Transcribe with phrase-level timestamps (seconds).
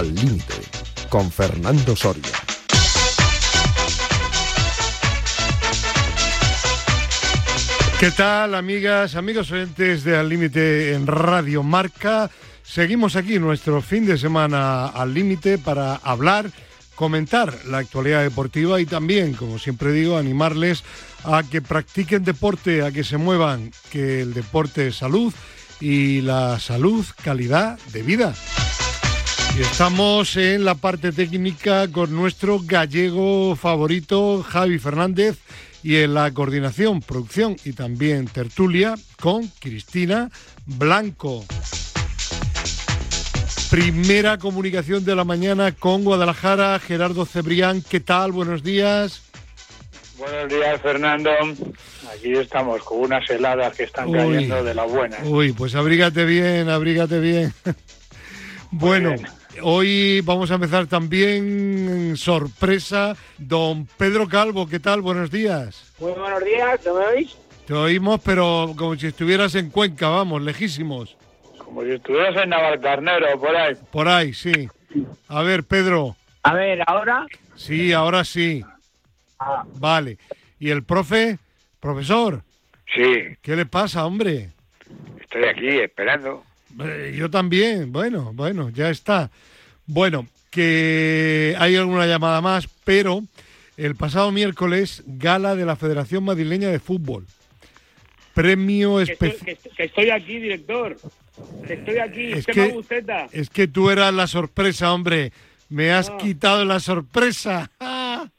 [0.00, 0.54] Al Límite,
[1.10, 2.22] con Fernando Soria.
[7.98, 12.30] ¿Qué tal, amigas, amigos oyentes de Al Límite en Radio Marca?
[12.62, 16.50] Seguimos aquí nuestro fin de semana al límite para hablar,
[16.94, 20.82] comentar la actualidad deportiva y también, como siempre digo, animarles
[21.24, 25.34] a que practiquen deporte, a que se muevan, que el deporte es salud
[25.78, 28.34] y la salud calidad de vida.
[29.56, 35.38] Y estamos en la parte técnica con nuestro gallego favorito, Javi Fernández,
[35.82, 40.30] y en la coordinación, producción y también tertulia con Cristina
[40.66, 41.44] Blanco.
[43.70, 48.32] Primera comunicación de la mañana con Guadalajara, Gerardo Cebrián, ¿qué tal?
[48.32, 49.22] Buenos días.
[50.18, 51.30] Buenos días, Fernando.
[52.12, 55.16] Aquí estamos con unas heladas que están cayendo de la buena.
[55.24, 57.54] Uy, pues abrígate bien, abrígate bien.
[58.70, 59.14] bueno,
[59.62, 63.16] hoy vamos a empezar también sorpresa.
[63.38, 65.00] Don Pedro Calvo, ¿qué tal?
[65.02, 65.92] Buenos días.
[65.98, 67.36] Muy buenos días, ¿no me oís?
[67.66, 71.16] Te oímos, pero como si estuvieras en Cuenca, vamos, lejísimos.
[71.58, 73.74] Como si estuvieras en Navalcarnero, por ahí.
[73.92, 74.68] Por ahí, sí.
[75.28, 76.16] A ver, Pedro.
[76.42, 77.26] A ver, ¿ahora?
[77.54, 78.64] Sí, ahora sí.
[79.38, 79.64] Ah.
[79.76, 80.18] Vale.
[80.58, 81.38] ¿Y el profe?
[81.78, 82.42] Profesor,
[82.94, 84.50] Sí, ¿qué le pasa, hombre?
[85.20, 86.42] estoy aquí esperando.
[86.78, 89.30] Eh, yo también, bueno, bueno, ya está.
[89.86, 93.22] Bueno, que hay alguna llamada más, pero
[93.76, 97.26] el pasado miércoles, gala de la Federación Madrileña de Fútbol.
[98.34, 99.58] Premio especial.
[99.58, 100.96] que, que estoy aquí, director.
[101.66, 102.80] Que estoy aquí, Es que-.
[103.32, 105.32] Es que tú eras la sorpresa, hombre.
[105.68, 107.70] Me has quitado la sorpresa.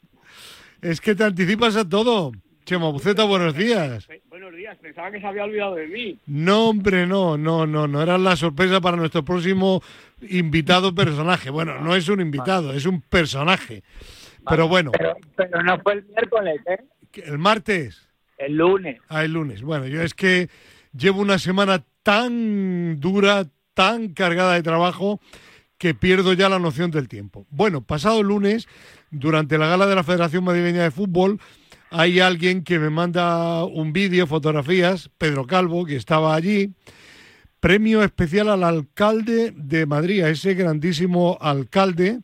[0.82, 2.32] Es que te anticipas a todo.
[2.72, 4.08] Chema Buceta, buenos días.
[4.08, 6.18] Eh, Buenos días, pensaba que se había olvidado de mí.
[6.24, 8.00] No, hombre, no, no, no, no.
[8.00, 9.82] Era la sorpresa para nuestro próximo
[10.26, 11.50] invitado personaje.
[11.50, 13.82] Bueno, no es un invitado, es un personaje.
[14.48, 16.78] Pero bueno, Pero, pero no fue el miércoles, ¿eh?
[17.26, 18.08] el martes,
[18.38, 18.98] El lunes.
[19.10, 19.60] ah, el lunes.
[19.60, 20.48] Bueno, yo es que
[20.96, 25.20] llevo una semana tan dura, tan cargada de trabajo,
[25.76, 27.44] que pierdo ya la noción del tiempo.
[27.50, 28.66] Bueno, pasado el lunes,
[29.10, 31.38] durante la gala de la Federación Madrileña de Fútbol,
[31.92, 36.72] hay alguien que me manda un vídeo, fotografías, Pedro Calvo, que estaba allí.
[37.60, 42.20] Premio especial al alcalde de Madrid, a ese grandísimo alcalde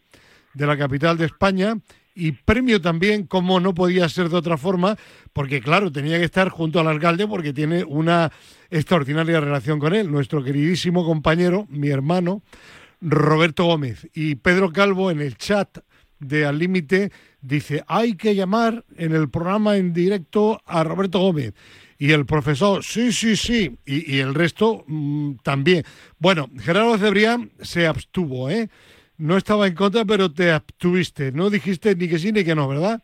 [0.54, 1.78] de la capital de España.
[2.14, 4.96] Y premio también, como no podía ser de otra forma,
[5.32, 8.32] porque claro, tenía que estar junto al alcalde porque tiene una
[8.70, 12.42] extraordinaria relación con él, nuestro queridísimo compañero, mi hermano,
[13.00, 14.08] Roberto Gómez.
[14.14, 15.78] Y Pedro Calvo en el chat
[16.18, 21.54] de Al Límite dice, hay que llamar en el programa en directo a Roberto Gómez.
[22.00, 23.76] Y el profesor, sí, sí, sí.
[23.84, 25.82] Y, y el resto mm, también.
[26.18, 28.68] Bueno, Gerardo Cebrián se abstuvo, ¿eh?
[29.16, 31.32] No estaba en contra, pero te abstuviste.
[31.32, 33.02] No dijiste ni que sí ni que no, ¿verdad?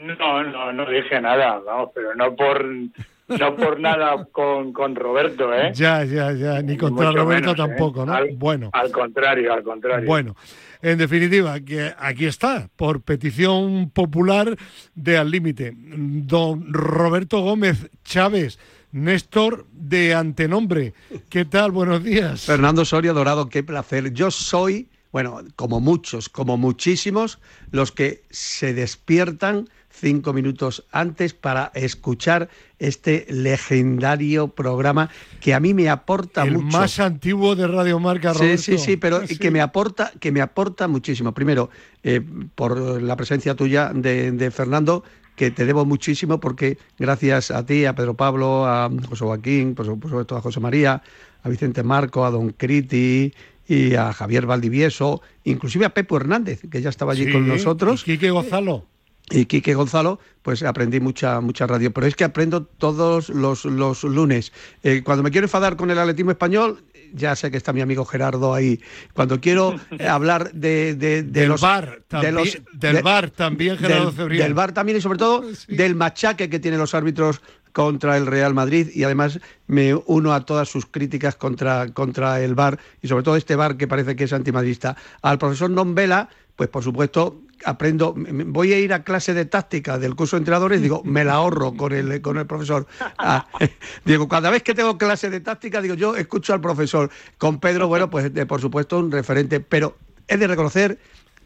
[0.00, 5.52] No, no, no dije nada, vamos, pero no por no por nada con, con Roberto,
[5.52, 5.72] ¿eh?
[5.74, 6.62] Ya, ya, ya.
[6.62, 7.68] Ni contra Mucho Roberto menos, ¿eh?
[7.68, 8.12] tampoco, ¿no?
[8.14, 8.70] Al- Bueno.
[8.72, 10.06] Al contrario, al contrario.
[10.06, 10.36] Bueno,
[10.82, 14.56] en definitiva, que aquí está, por petición popular
[14.94, 15.74] de Al Límite.
[15.76, 18.58] Don Roberto Gómez Chávez,
[18.92, 20.94] Néstor de Antenombre.
[21.28, 21.70] ¿Qué tal?
[21.70, 22.42] Buenos días.
[22.42, 24.12] Fernando Soria Dorado, qué placer.
[24.12, 27.38] Yo soy, bueno, como muchos, como muchísimos,
[27.70, 32.48] los que se despiertan cinco minutos antes para escuchar
[32.78, 36.76] este legendario programa que a mí me aporta El mucho.
[36.78, 38.62] más antiguo de Radio Marca, Sí, Roberto.
[38.62, 39.38] sí, sí, pero Sí.
[39.38, 41.32] que me aporta, que me aporta muchísimo.
[41.32, 41.70] Primero,
[42.02, 42.20] eh,
[42.54, 45.02] por la presencia tuya de, de Fernando,
[45.34, 49.84] que te debo muchísimo porque gracias a ti, a Pedro Pablo, a José Joaquín, por
[49.86, 51.02] su- por sobre todo a José María,
[51.42, 53.32] a Vicente Marco, a Don Criti
[53.68, 58.02] y a Javier Valdivieso, inclusive a Pepo Hernández, que ya estaba allí Sí, con nosotros
[58.02, 58.86] y Quique Gonzalo.
[59.30, 61.92] Y Quique Gonzalo, pues aprendí mucha mucha radio.
[61.92, 64.52] Pero es que aprendo todos los, los lunes.
[64.84, 68.04] Eh, cuando me quiero enfadar con el atletismo español, ya sé que está mi amigo
[68.04, 68.80] Gerardo ahí.
[69.14, 72.36] Cuando quiero eh, hablar de, de, de Del los bar también,
[72.72, 74.44] del de- bar también, Gerardo del, Cebrián.
[74.44, 75.74] del bar también y sobre todo Sí.
[75.74, 77.40] del machaque que tienen los árbitros
[77.72, 82.54] contra el Real Madrid y además me uno a todas sus críticas contra, contra el
[82.54, 84.96] bar y sobre todo este bar que parece que es antimadrista.
[85.20, 89.98] Al profesor Non Vela, pues por supuesto aprendo, voy a ir a clase de táctica
[89.98, 92.86] del curso de entrenadores, digo, me la ahorro con el, con el profesor.
[93.18, 93.46] Ah,
[94.04, 97.10] digo, cada vez que tengo clase de táctica, digo, yo escucho al profesor.
[97.38, 99.96] Con Pedro, bueno, pues de- por supuesto un referente, pero
[100.28, 100.98] he de reconocer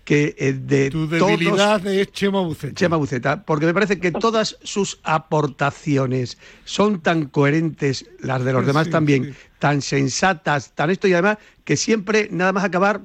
[0.04, 2.74] que eh, de Tu todos debilidad es Chema Buceta.
[2.74, 8.66] Chema Buceta, porque me parece que todas sus aportaciones son tan coherentes, las de los
[8.66, 9.32] demás también, sí.
[9.58, 13.02] tan sensatas, tan esto y además que siempre, nada más acabar,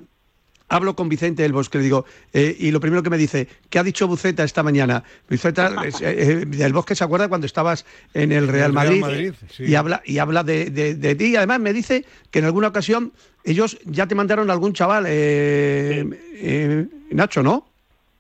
[0.68, 3.78] Hablo con Vicente del Bosque, le digo, eh, y lo primero que me dice, ¿qué
[3.78, 5.04] ha dicho Buceta esta mañana?
[5.30, 7.86] Buceta eh, eh, del Bosque se acuerda cuando estabas
[8.16, 9.66] en el Real el Real Madrid, Madrid, sí.
[9.66, 11.26] y habla, y habla de, de- de ti.
[11.28, 13.12] Y además me dice que en alguna ocasión
[13.44, 16.04] ellos ya te mandaron algún chaval, eh,
[16.36, 17.68] eh, Nacho, ¿no?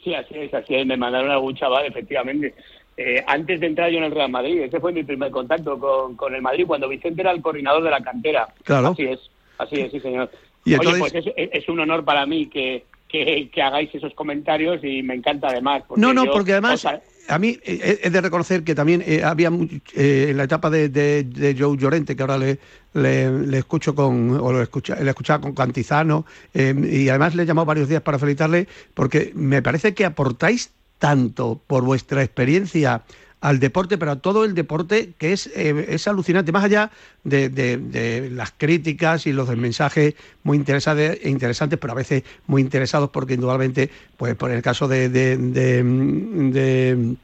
[0.04, 0.86] Sí, así es, así es.
[0.86, 2.54] Me mandaron algún chaval, efectivamente.
[2.96, 6.16] Eh, antes de entrar yo en el Real Madrid, ese fue mi primer contacto con,
[6.16, 8.48] con el Madrid, cuando Vicente era el coordinador de la cantera.
[8.64, 8.90] Claro.
[8.90, 9.20] Así es,
[9.58, 10.30] así es, sí, señor.
[10.66, 14.14] Y entonces- Oye, pues es, es un honor para mí que, que, que hagáis esos
[14.14, 15.84] comentarios y me encanta además.
[15.96, 19.04] No, no, yo- porque además o sea, a mí eh, he de reconocer que también
[19.06, 19.50] eh, había
[19.96, 22.58] eh, en la etapa de, de- de Joe Llorente, que ahora le,
[22.94, 27.44] le, le escucho con, o lo escucha, le escuchaba con Cantizano, eh, y además le
[27.44, 33.04] he llamado varios días para felicitarle, porque me parece que aportáis tanto por vuestra experiencia
[33.46, 36.90] al deporte, pero a todo el deporte que es, eh, es alucinante, más allá
[37.24, 43.12] de, de- las críticas y los mensajes muy interesantes, interesantes, pero a veces muy interesados,
[43.12, 47.16] porque indudablemente, pues por el caso de- de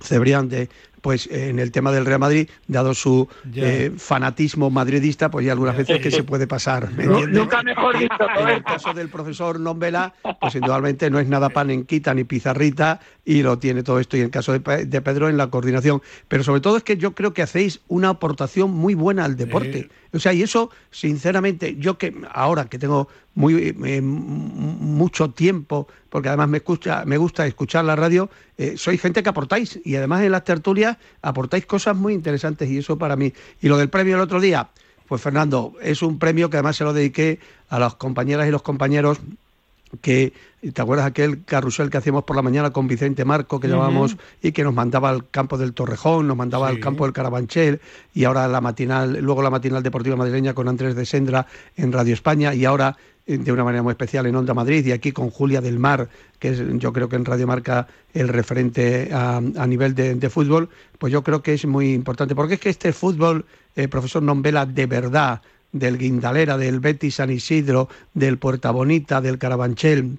[0.00, 0.68] Cebrián, de,
[1.04, 5.76] pues en el tema del Real Madrid, dado su eh, fanatismo madridista, pues hay algunas
[5.76, 6.90] veces que se puede pasar.
[6.92, 12.14] nunca mejor dicho, En el caso del profesor Nombela, pues indudablemente no es nada panenquita
[12.14, 14.16] ni pizarrita y lo tiene todo esto.
[14.16, 16.00] Y en el caso de, Pe- de Pedro, en la coordinación.
[16.26, 19.90] Pero sobre todo es que yo creo que hacéis una aportación muy buena al deporte.
[20.14, 26.28] O sea, y eso, sinceramente, yo que ahora que tengo muy eh, mucho tiempo, porque
[26.28, 30.22] además me escucha, me gusta escuchar la radio, eh, soy gente que aportáis y además
[30.22, 33.32] en las tertulias aportáis cosas muy interesantes y eso para mí.
[33.60, 34.68] Y lo del premio el otro día,
[35.08, 37.38] pues Fernando, es un premio que además se lo dediqué
[37.68, 39.18] a las compañeras y los compañeros
[40.00, 40.32] que,
[40.72, 44.50] ¿te acuerdas aquel carrusel que hacíamos por la mañana con Vicente Marco, que llamábamos, y
[44.50, 46.74] que nos mandaba al campo del Torrejón, nos mandaba Sí.
[46.74, 47.80] al campo del Carabanchel,
[48.12, 51.46] y ahora la matinal, luego la matinal deportiva madrileña con Andrés de Sendra
[51.76, 52.96] en Radio España, y ahora
[53.26, 56.48] de una manera muy especial en Onda Madrid, y aquí con Julia del Mar, que
[56.50, 60.68] es yo creo que en Radio Marca el referente a, nivel de, de fútbol,
[60.98, 64.66] pues yo creo que es muy importante, porque es que este fútbol, eh, profesor Nombela,
[64.66, 65.40] de verdad,
[65.72, 70.18] del Guindalera, del Betis San Isidro, del Puerta Bonita, del Carabanchel,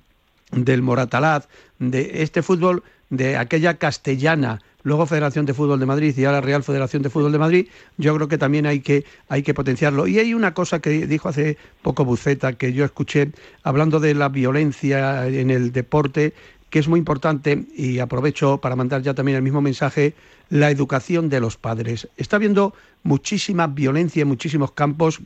[0.51, 1.47] del Moratalaz,
[1.79, 6.63] de este fútbol de aquella castellana, luego Federación de Fútbol de Madrid y ahora Real
[6.63, 7.67] Federación de Fútbol de Madrid,
[7.97, 10.07] yo creo que también hay que, hay que potenciarlo.
[10.07, 13.31] Y hay una cosa que dijo hace poco Buceta, que yo escuché
[13.63, 16.33] hablando de la violencia en el deporte,
[16.69, 20.13] que es muy importante, y aprovecho para mandar ya también el mismo mensaje,
[20.49, 22.07] la educación de los padres.
[22.15, 25.19] Está habiendo muchísima violencia en muchísimos campos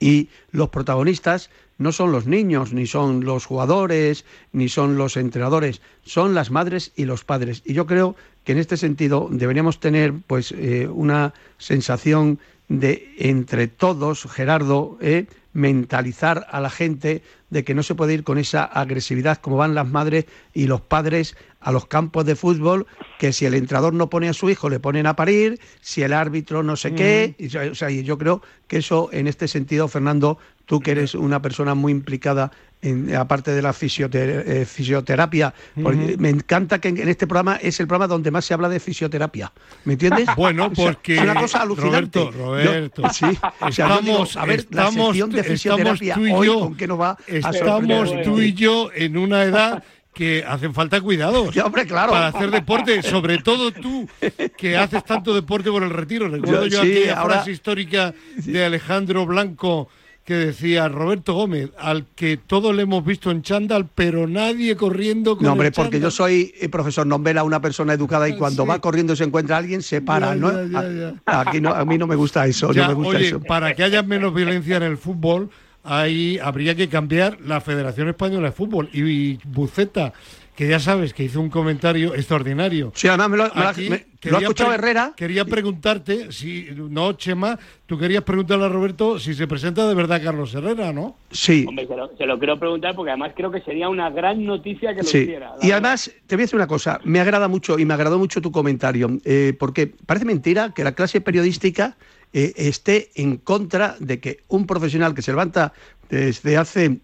[0.00, 5.80] y los protagonistas no son los niños, ni son los jugadores, ni son los entrenadores,
[6.02, 7.62] son las madres y los padres.
[7.64, 12.38] Y yo creo que en este sentido deberíamos tener pues eh, una sensación
[12.68, 18.24] de entre todos, Gerardo, eh, mentalizar a la gente de que no se puede ir
[18.24, 22.86] con esa agresividad como van las madres y los padres a los campos de fútbol,
[23.18, 26.12] que si el entrenador no pone a su hijo le ponen a parir, si el
[26.12, 29.88] árbitro no sé qué, y, o sea, y yo creo que eso en este sentido,
[29.88, 35.52] Fernando, tú que eres una persona muy implicada en, aparte de la fisiotera- eh, fisioterapia,
[35.82, 38.68] porque me encanta que en, en este programa es el programa donde más se habla
[38.68, 39.50] de fisioterapia,
[39.84, 40.28] ¿me entiendes?
[40.36, 42.20] Bueno, O sea, porque es una cosa alucinante.
[42.20, 43.24] Roberto, Roberto, Yo- sí,
[43.60, 46.30] o sea, yo digo, estamos, a ver, la estamos- sección de estamos fisioterapia tú y
[46.32, 49.82] hoy, yo, ¿con qué nos va estamos tú y yo en una edad
[50.14, 52.10] que hacen falta cuidados Ya, hombre, claro.
[52.12, 54.08] para hacer deporte, sobre todo tú
[54.56, 56.28] que haces tanto deporte por el retiro.
[56.28, 59.88] Recuerdo Yo- yo, sí, aquella ahora- frase histórica de Alejandro Blanco
[60.28, 65.36] que decía Roberto Gómez, al que todos le hemos visto en chándal, pero nadie corriendo
[65.38, 66.12] con No, hombre, el porque yo chándal.
[66.12, 68.68] soy eh, profesor Nombela, una persona educada y cuando Sí.
[68.68, 70.28] va corriendo y se encuentra alguien, se para.
[70.28, 70.66] Ya, ¿no?
[70.66, 73.28] ya, ya, A- Aquí no, a mí no me gusta eso, no me gusta oye,
[73.28, 73.40] eso.
[73.40, 75.48] para que haya menos violencia en el fútbol,
[75.82, 78.90] ahí habría que cambiar la Federación Española de Fútbol.
[78.92, 80.12] Y, y Buceta,
[80.58, 82.90] que ya sabes que hizo un comentario extraordinario.
[82.96, 85.12] Sí, además me lo, me lo- Aquí me- lo ha escuchado Herrera.
[85.16, 90.20] Quería preguntarte, si no, Chema, tú querías preguntarle a Roberto si se presenta de verdad
[90.20, 91.14] Carlos Herrera, ¿no?
[91.30, 94.44] Sí, Hombre, se lo, se lo quiero preguntar porque además creo que sería una gran
[94.44, 95.18] noticia que lo sí.
[95.18, 95.52] hiciera.
[95.62, 98.42] Y además, te voy a decir una cosa, me agrada mucho y me agradó mucho
[98.42, 101.96] tu comentario, eh, porque parece mentira que la clase periodística
[102.32, 105.72] eh, esté en contra de que un profesional que se levanta
[106.10, 106.98] desde hace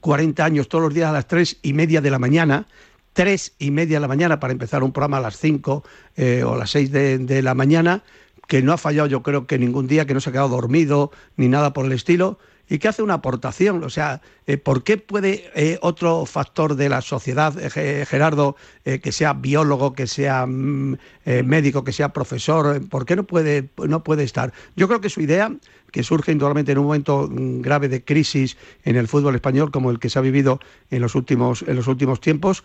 [0.00, 2.66] 40 años todos los días a las tres y media de la mañana,
[3.12, 5.84] tres y media de la mañana para empezar un programa a las 5
[6.16, 8.02] eh, o a las 6 de, de la mañana,
[8.46, 11.12] que no ha fallado yo creo que ningún día, que no se ha quedado dormido
[11.36, 12.38] ni nada por el estilo,
[12.70, 13.82] y que hace una aportación.
[13.84, 19.12] O sea, eh, ¿por qué puede eh, otro factor de la sociedad, eh, Gerardo, que
[19.12, 20.96] sea biólogo, que sea mm,
[21.44, 24.52] médico, que sea profesor, ¿por qué no puede, no puede estar?
[24.76, 25.52] Yo creo que su idea
[25.90, 29.90] que surge indudablemente en un momento mm, grave de crisis en el fútbol español como
[29.90, 30.60] el que se ha vivido
[30.90, 32.62] en los últimos, en los últimos tiempos,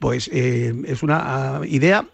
[0.00, 2.06] pues es una ah, idea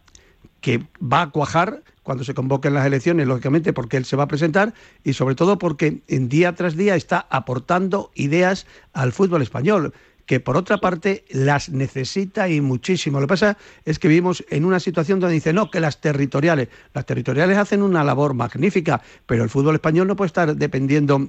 [0.61, 4.29] que va a cuajar cuando se convoquen las elecciones, lógicamente porque él se va a
[4.29, 9.93] presentar y sobre todo porque en día tras día está aportando ideas al fútbol español
[10.27, 13.21] que por otra parte las necesita y muchísimo.
[13.21, 16.69] Lo que pasa es que vivimos en una situación donde dice, no, que las territoriales,
[16.95, 21.29] las territoriales hacen una labor magnífica, pero el fútbol español no puede estar dependiendo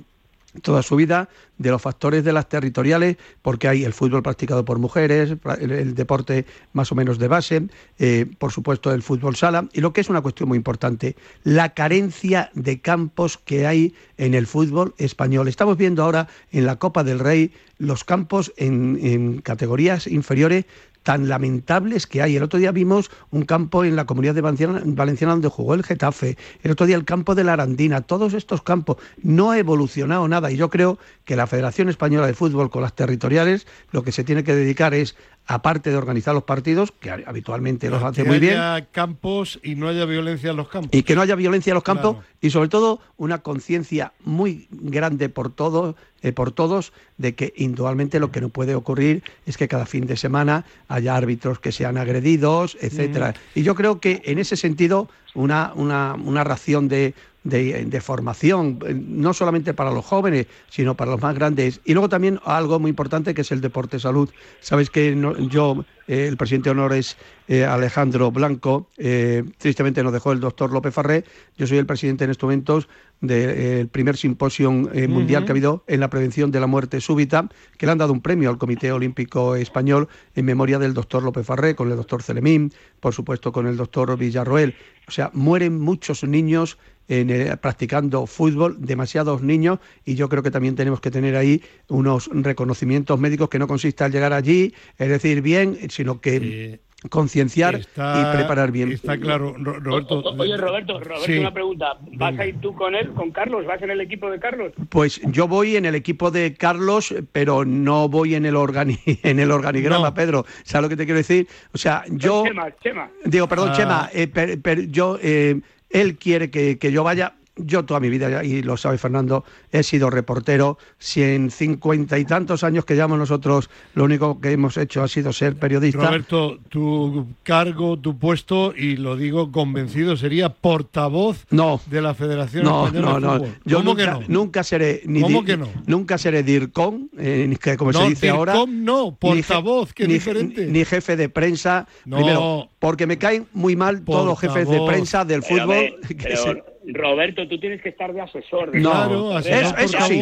[0.62, 4.80] toda su vida de los factores de las territoriales, porque hay el fútbol practicado por
[4.80, 7.68] mujeres, el, deporte más o menos de base,
[8.00, 11.74] eh, por supuesto el fútbol sala, y lo que es una cuestión muy importante, la
[11.74, 15.48] carencia de campos que hay en el fútbol español.
[15.48, 20.66] Estamos viendo ahora en la Copa del Rey los campos en categorías inferiores
[21.04, 22.36] tan lamentables que hay.
[22.36, 26.38] El otro día vimos un campo en la comunidad de Valenciana, donde jugó el Getafe,
[26.64, 28.98] el otro día el campo de la Arandina, todos estos campos.
[29.22, 32.96] No ha evolucionado nada y yo creo que la Federación Española de Fútbol con las
[32.96, 37.90] territoriales lo que se tiene que dedicar es aparte de organizar los partidos, que habitualmente
[37.90, 38.54] los hace muy bien.
[38.54, 40.90] Que haya campos y no haya violencia en los campos.
[40.94, 45.30] Y que no haya violencia en los campos y sobre todo una conciencia muy grande
[45.30, 49.68] por todos, eh, por todos, de que indudablemente lo que no puede ocurrir es que
[49.68, 53.32] cada fin de semana haya árbitros que sean agredidos, etcétera.
[53.32, 53.60] Mm.
[53.60, 59.34] Y yo creo que en ese sentido una, una, una ración de de, formación, no
[59.34, 61.82] solamente para los jóvenes, sino para los más grandes.
[61.86, 64.30] Y luego también algo muy importante que es el deporte salud.
[64.62, 65.16] Sabéis que
[65.50, 70.40] yo, eh, el presidente de honor es eh, Alejandro Blanco, eh, tristemente nos dejó el
[70.40, 71.26] doctor López Farré,
[71.58, 72.88] yo soy el presidente en estos momentos
[73.20, 77.48] del primer simposio mundial que ha habido en la prevención de la muerte súbita,
[77.78, 81.46] que le han dado un premio al Comité Olímpico Español en memoria del doctor López
[81.46, 84.76] Farré, con el doctor Celemín, por supuesto con el doctor Villarroel.
[85.08, 90.76] O sea, mueren muchos niños en, practicando fútbol, demasiados niños, y yo creo que también
[90.76, 95.42] tenemos que tener ahí unos reconocimientos médicos que no consista al llegar allí, es decir,
[95.42, 96.80] bien, sino que...
[97.10, 98.92] concienciar y preparar bien.
[98.94, 100.24] Está claro, Roberto.
[100.38, 101.98] oye, Roberto, Roberto, una pregunta.
[102.14, 103.66] ¿Vas a ir tú con él, con Carlos?
[103.66, 104.72] ¿Vas en el equipo de Carlos?
[104.90, 109.40] Pues yo voy en el equipo de Carlos, pero no voy en el, organi en
[109.40, 110.46] el organigrama, Pedro.
[110.64, 111.48] ¿Sabes lo que te quiero decir?
[111.74, 112.44] O sea, yo...
[112.46, 113.10] Chema, Chema.
[113.26, 113.76] Digo, perdón, ah.
[113.76, 115.18] Chema, eh, yo...
[115.22, 115.60] Eh,
[115.94, 119.84] él quiere que, que yo vaya, yo toda mi vida, y lo sabe Fernando, he
[119.84, 120.78] sido reportero.
[120.98, 125.08] Si en cincuenta y tantos años que llevamos nosotros, lo único que hemos hecho ha
[125.08, 126.06] sido ser periodista.
[126.06, 131.46] Roberto, tu cargo, tu puesto, y lo digo convencido, sería portavoz
[131.86, 133.46] de la Federación no, Española no, no.
[133.66, 135.68] Yo nunca, nunca seré ni ¿Cómo que no?
[135.86, 138.56] nunca seré DIRCOM, eh, que como se dice ahora.
[138.68, 140.66] no, portavoz, que diferente.
[140.66, 141.88] Ni, jefe de prensa.
[142.04, 145.96] Primero, porque me caen muy mal todos los jefes de prensa del fútbol.
[146.86, 148.76] Roberto, tú tienes que estar de asesor.
[148.76, 150.22] no, claro, asesor, eso, sí.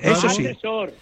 [0.00, 0.46] Eso sí.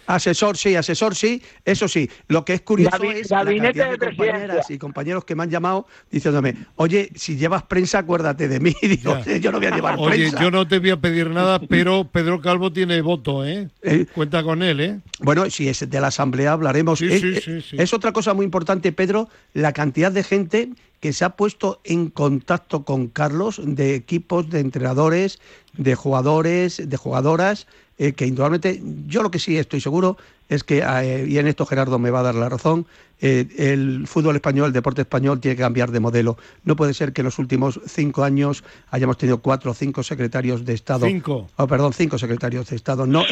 [0.05, 0.57] Asesor.
[0.57, 1.41] sí, asesor sí.
[1.65, 2.09] Eso sí.
[2.27, 5.87] Lo que es curioso es la cantidad de, compañeras y compañeros que me han llamado
[6.11, 8.73] diciéndome, oye, si llevas prensa, acuérdate de mí.
[8.81, 12.05] Digo, yo no voy a llevar oye, yo no te voy a pedir nada, pero
[12.05, 13.69] Pedro Calvo tiene voto, ¿eh?
[13.81, 14.05] ¿eh?
[14.13, 14.99] Cuenta con él, ¿eh?
[15.19, 16.99] Bueno, si es de la asamblea hablaremos.
[16.99, 20.69] Sí, sí, sí, es otra cosa muy importante, Pedro, la cantidad de gente
[20.99, 25.39] que se ha puesto en contacto con Carlos de equipos, de entrenadores,
[25.73, 30.17] de jugadores, de jugadoras, eh, que indudablemente yo lo que sí estoy seguro
[30.49, 32.87] es que, eh, y en esto Gerardo me va a dar la razón,
[33.19, 36.37] eh, el fútbol español, el deporte español tiene que cambiar de modelo.
[36.63, 40.65] No puede ser que en los últimos cinco años hayamos tenido cuatro o cinco secretarios
[40.65, 41.05] de Estado.
[41.05, 41.49] Cinco.
[41.55, 43.07] Oh, perdón, cinco secretarios de Estado.
[43.07, 43.23] No,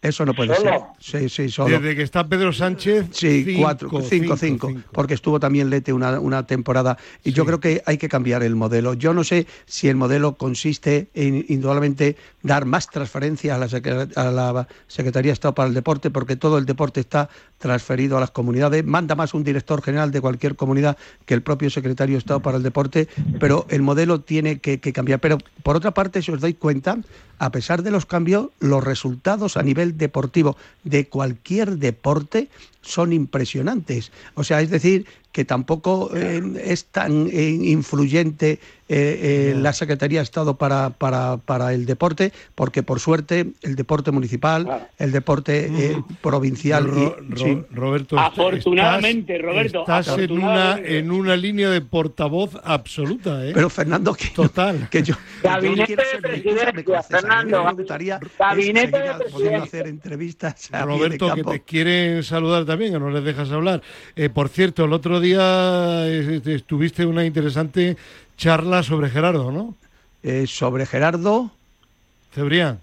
[0.00, 0.80] eso no puede ser.
[1.00, 1.80] Sí, sí, solo.
[1.80, 3.08] Desde que está Pedro Sánchez.
[3.10, 6.96] Sí, cuatro, cinco, cinco, porque estuvo también Lete una, una temporada.
[7.24, 8.94] Y yo creo que hay que cambiar el modelo.
[8.94, 13.66] Yo no sé si el modelo consiste en indudablemente dar más transferencia a la,
[14.14, 18.20] a la Secretaría de Estado para el Deporte, porque todo el deporte está transferido a
[18.20, 18.84] las comunidades.
[19.16, 20.96] Más un director general de cualquier comunidad
[21.26, 23.08] que el propio secretario de Estado para el deporte,
[23.40, 25.20] pero el modelo tiene que, cambiar.
[25.20, 26.98] Pero por otra parte, si os dais cuenta,
[27.38, 32.48] a pesar de los cambios, los resultados a nivel deportivo de cualquier deporte
[32.82, 34.12] son impresionantes.
[34.34, 40.24] O sea, es decir, que tampoco eh, es tan eh, influyente eh, la Secretaría de
[40.24, 46.88] Estado para, para, para, el deporte, porque por suerte el deporte municipal, el deporte provincial...
[47.36, 53.42] y, Roberto, afortunadamente, Roberto, estás En, una, en una línea de portavoz absoluta.
[53.52, 54.88] Pero Fernando, que, Total.
[54.88, 55.14] que yo...
[55.42, 56.72] Gabinete de presidencia,
[57.28, 57.64] Fernando.
[57.64, 63.10] me gustaría Gabinete de hacer entrevistas a Roberto, que te quieren saludar también, que no
[63.10, 63.82] les dejas hablar.
[64.16, 67.96] Eh, por cierto, el otro día eh, estuviste en una interesante
[68.36, 69.74] charla sobre Gerardo, ¿no?
[70.22, 71.50] Eh, sobre Gerardo,
[72.32, 72.80] Cebrián.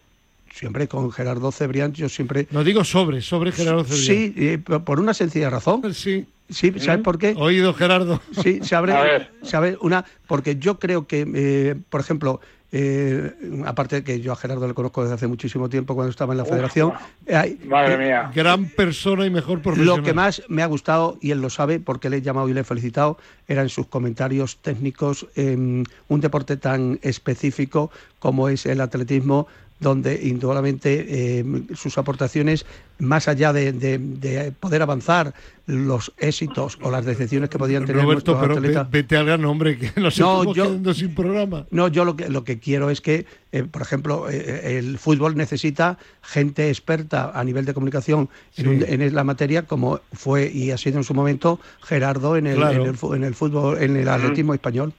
[0.54, 2.48] siempre con Gerardo Cebrián, yo siempre...
[2.52, 4.06] No digo sobre, sobre Gerardo Cebrián.
[4.06, 5.94] Sí, eh, por una sencilla razón.
[5.94, 6.28] Sí.
[6.50, 7.34] Sí, ¿sabes por qué?
[7.38, 8.22] Oído, Gerardo.
[8.44, 8.94] Sí, se abre,
[9.42, 12.40] se abre una, porque yo creo que, eh, por ejemplo,
[12.72, 13.34] eh,
[13.66, 16.40] aparte de que yo a Gerardo le conozco desde hace muchísimo tiempo cuando estaba en
[16.40, 16.94] la federación,
[17.26, 18.32] eh, Madre mía.
[18.34, 19.98] Gran persona y mejor profesional.
[19.98, 22.54] lo que más me ha gustado, y él lo sabe porque le he llamado y
[22.54, 23.18] le he felicitado,
[23.48, 29.48] eran sus comentarios técnicos en un deporte tan específico como es el atletismo,
[29.80, 32.66] donde indudablemente eh, sus aportaciones,
[32.98, 35.34] más allá de, de- de poder avanzar
[35.68, 39.44] los éxitos o las decepciones que podían tener Roberto, nuestros pero atletas, vete al gran
[39.44, 41.66] hombre, que nos No, estamos yo- quedando sin programa.
[41.72, 45.36] No, yo lo que, lo que quiero es que, eh, por ejemplo, eh, el fútbol
[45.36, 50.72] necesita gente experta a nivel de comunicación en, un- en la materia, como fue y
[50.72, 52.84] ha sido en su momento Gerardo en el, Claro.
[52.84, 54.94] en el, fu- en el fútbol, en el atletismo español.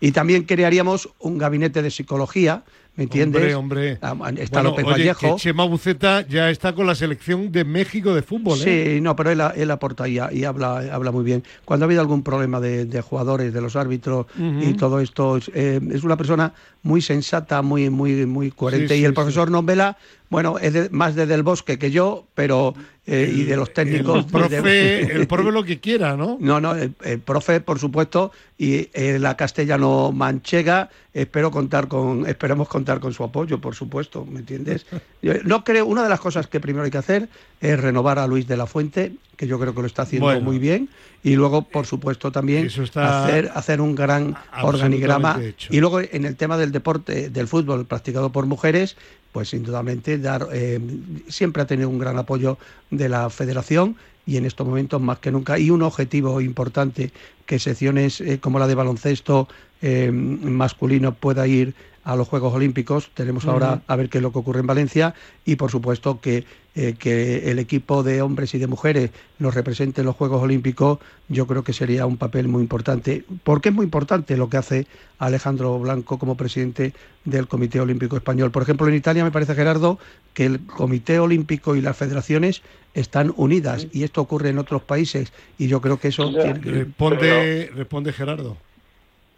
[0.00, 2.62] Y también crearíamos un gabinete de psicología,
[2.98, 3.54] ¿me entiendes?
[3.54, 3.98] Hombre, hombre.
[4.02, 5.36] Ah, Está Bueno, López oye, Vallejo.
[5.38, 8.96] Chema Buceta ya está con la selección de México de fútbol, ¿eh?
[8.96, 11.42] Sí, no, pero él, él aporta y, y habla, habla muy bien.
[11.64, 14.26] Cuando ha habido algún problema de, de jugadores, de los árbitros
[14.60, 16.52] y todo esto, es, eh, es una persona
[16.82, 18.94] muy sensata, muy, muy, muy coherente.
[18.94, 19.96] Sí, y el sí, profesor Nombela,
[20.28, 22.74] bueno, es de- más de Del Bosque que yo, pero
[23.10, 24.26] eh, y de los técnicos.
[24.26, 26.36] El profe, de- el profe lo que quiera, ¿no?
[26.40, 32.26] No, no, el, el profe, por supuesto, y eh, la castellano manchega, espero contar con,
[32.26, 34.84] esperemos contar con su apoyo, por supuesto, ¿me entiendes?
[35.22, 37.28] Yo no creo, una de las cosas que primero hay que hacer
[37.60, 40.40] es renovar a Luis de la Fuente, que yo creo que lo está haciendo Bueno.
[40.42, 40.88] muy bien,
[41.22, 45.38] y luego, por supuesto, también hacer, hacer un gran organigrama.
[45.42, 45.68] hecho.
[45.72, 48.96] Y luego en el tema del deporte, del fútbol practicado por mujeres,
[49.38, 50.80] pues indudablemente dar eh,
[51.28, 52.58] siempre ha tenido un gran apoyo
[52.90, 53.94] de la federación
[54.26, 55.60] y en estos momentos más que nunca.
[55.60, 57.12] Y un objetivo importante
[57.46, 59.46] que secciones eh, como la de baloncesto
[59.80, 61.76] eh, masculino pueda ir
[62.08, 63.10] a los Juegos Olímpicos.
[63.12, 65.12] Tenemos ahora a ver qué es lo que ocurre en Valencia
[65.44, 70.00] y por supuesto que, eh, que el equipo de hombres y de mujeres nos represente
[70.00, 73.24] en los Juegos Olímpicos, yo creo que sería un papel muy importante.
[73.44, 74.86] Porque es muy importante lo que hace
[75.18, 76.94] Alejandro Blanco como presidente
[77.26, 78.50] del Comité Olímpico Español.
[78.52, 79.98] Por ejemplo, en Italia me parece, Gerardo,
[80.32, 82.62] que el Comité Olímpico y las federaciones
[82.94, 86.70] están unidas y esto ocurre en otros países y yo creo que eso tiene que-
[86.70, 88.56] Responde, responde Gerardo.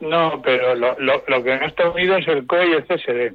[0.00, 3.34] No, pero lo, lo, lo que no está unido es el COE y el CSD.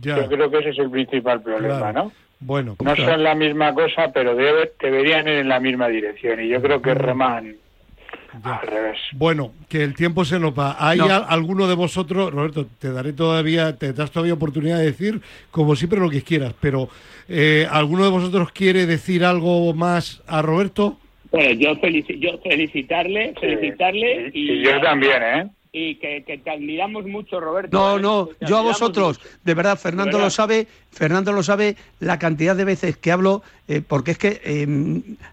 [0.00, 2.04] Ya, Yo creo que ese es el principal problema, claro.
[2.04, 2.12] ¿no?
[2.40, 3.12] Bueno, No claro.
[3.12, 6.40] son la misma cosa, pero debe- deberían ir en la misma dirección.
[6.42, 7.54] Y yo creo que reman
[8.42, 8.56] Ya.
[8.56, 8.98] al revés.
[9.12, 10.76] Bueno, que el tiempo se nos va.
[10.78, 11.04] ¿Hay No.
[11.04, 15.20] al- alguno de vosotros, Roberto, te daré todavía, te das todavía oportunidad de decir,
[15.50, 16.88] como siempre, lo que quieras, pero
[17.28, 20.98] eh, ¿alguno de vosotros quiere decir algo más a Roberto?
[21.30, 25.46] Bueno, yo, felici- yo felicitarle, felicitarle Y, y, y yo también, ¿eh?
[25.76, 27.76] Y que, que te admiramos mucho, Roberto.
[27.76, 29.36] No, no, yo a vosotros, mucho.
[29.42, 30.26] de verdad, Fernando verdad.
[30.26, 34.40] lo sabe, Fernando lo sabe, la cantidad de veces que hablo, eh, porque es que
[34.44, 34.62] eh,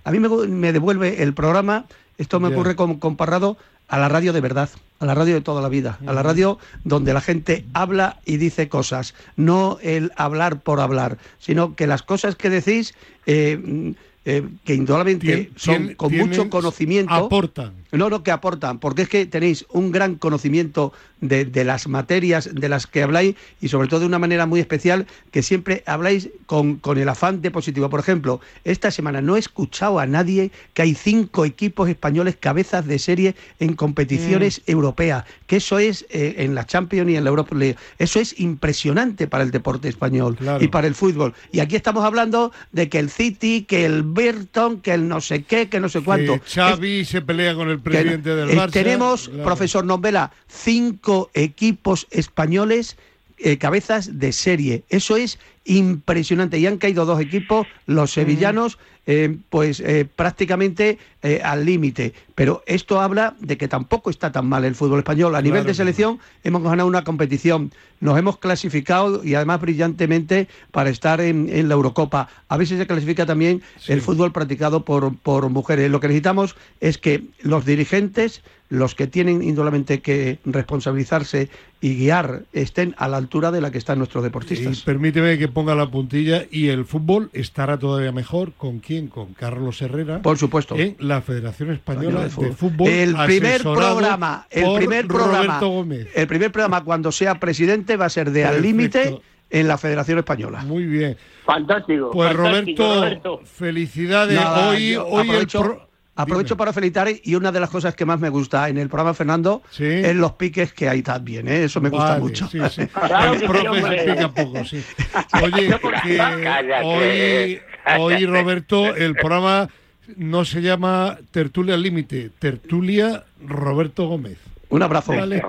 [0.03, 1.85] a mí me, me devuelve el programa,
[2.17, 3.55] esto me ocurre con, con Parrado,
[3.87, 6.57] a la radio de verdad, a la radio de toda la vida, a la radio
[6.83, 12.01] donde la gente habla y dice cosas, no el hablar por hablar, sino que las
[12.01, 12.95] cosas que decís,
[13.27, 13.93] eh,
[14.25, 17.13] eh, que indudablemente Tien- son con mucho conocimiento.
[17.13, 17.73] Aportan.
[17.91, 22.49] No, no, que aportan, porque es que tenéis un gran conocimiento de, de las materias
[22.53, 26.29] de las que habláis y sobre todo de una manera muy especial que siempre habláis
[26.45, 27.89] con, con el afán de positivo.
[27.89, 32.85] Por ejemplo, esta semana no he escuchado a nadie que hay cinco equipos españoles cabezas
[32.85, 37.29] de serie en competiciones europeas, que eso es eh, en la Champions y en la
[37.29, 37.77] Europa League.
[37.99, 40.63] Eso es impresionante para el deporte español Claro.
[40.63, 41.33] y para el fútbol.
[41.51, 45.43] Y aquí estamos hablando de que el City, que el Burton, que el no sé
[45.43, 46.39] qué, que no sé cuánto.
[46.39, 48.71] Que Xavi se pelea con el Que- presidente del eh, Barça.
[48.71, 49.43] tenemos, Claro.
[49.43, 52.97] profesor Nombela, cinco equipos españoles
[53.37, 54.83] eh, cabezas de serie.
[54.89, 56.59] Eso es impresionante.
[56.59, 58.77] Y han caído dos equipos, los sevillanos,
[59.11, 62.13] eh, pues eh, prácticamente eh, al límite.
[62.35, 65.35] Pero esto habla de que tampoco está tan mal el fútbol español.
[65.35, 70.47] A nivel Claro de selección hemos ganado una competición, nos hemos clasificado y además brillantemente
[70.71, 72.29] para estar en, en la Eurocopa.
[72.47, 73.91] A veces se clasifica también Sí.
[73.93, 75.91] el fútbol practicado por, por mujeres.
[75.91, 81.49] Lo que necesitamos es que los dirigentes, los que tienen indudablemente que responsabilizarse
[81.81, 84.81] y guiar, estén a la altura de la que están nuestros Y deportistas.
[84.81, 88.53] permíteme que ponga la puntilla y el fútbol estará todavía mejor.
[88.53, 89.00] ¿Con quién?
[89.07, 90.21] Con Carlos Herrera.
[90.21, 90.75] Por supuesto.
[90.77, 92.53] En la Federación Española de de fútbol.
[92.55, 92.87] Fútbol.
[92.89, 96.07] el primer programa, el primer programa, Roberto Gómez.
[96.15, 100.17] el primer programa cuando sea presidente va a ser de Al límite en la Federación
[100.19, 100.63] Española.
[100.63, 101.17] Muy bien.
[101.45, 102.11] Fantástico.
[102.11, 103.41] Pues fantástico, Roberto, Roberto.
[103.45, 104.35] felicidades.
[104.39, 107.95] Nada, hoy yo hoy el aprovecho, pro- aprovecho para felicitar y una de las cosas
[107.95, 109.83] que más me gusta en el programa, Fernando, Sí.
[109.85, 111.47] es los piques que hay también.
[111.47, 111.63] ¿eh?
[111.65, 112.47] Eso me gusta Vale, mucho.
[112.47, 112.85] sí, sí.
[112.87, 114.83] Claro el profe se poco, sí.
[115.43, 115.67] Oye,
[116.03, 116.85] que Cállate.
[116.85, 117.59] hoy,
[117.99, 119.69] hoy, Roberto, el programa
[120.17, 124.37] no se llama Tertulia al Límite, Tertulia Roberto Gómez.
[124.69, 125.13] Un abrazo.
[125.13, 125.41] Vale.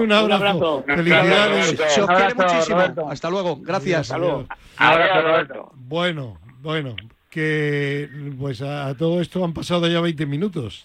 [0.00, 0.84] Un abrazo.
[0.86, 1.76] Felicidades.
[1.88, 2.76] Se os quiere muchísimo.
[2.76, 3.08] Roberto.
[3.10, 3.56] Hasta luego.
[3.60, 4.10] Gracias.
[4.10, 4.46] Adiós.
[4.76, 5.72] Abrazo, Roberto.
[5.76, 6.96] Bueno, bueno,
[7.30, 8.08] que
[8.40, 10.84] pues a, a todo esto han pasado ya 20 minutos.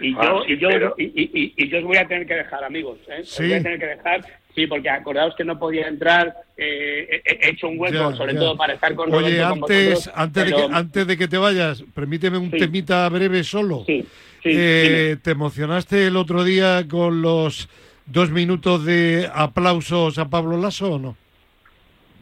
[0.00, 2.24] Y Ah, yo, sí, y, yo, pero- y, y- y yo os voy a tener
[2.24, 2.98] que dejar, amigos.
[3.08, 3.22] ¿eh?
[3.22, 3.42] Os Sí.
[3.42, 4.20] voy a tener que dejar,
[4.58, 8.34] sí, porque acordaos que no podía entrar, eh, he, he hecho un hueco, Ya, sobre
[8.34, 8.40] ya.
[8.40, 11.28] todo para estar con Oye, Roberto, con antes, vosotros, antes, de que, antes de que
[11.28, 12.58] te vayas, permíteme un Sí.
[12.58, 13.84] temita breve solo.
[13.86, 14.04] Sí,
[14.42, 17.68] sí, Eh, ¿Te emocionaste el otro día con los
[18.06, 21.16] dos minutos de aplausos a Pablo Lasso o no?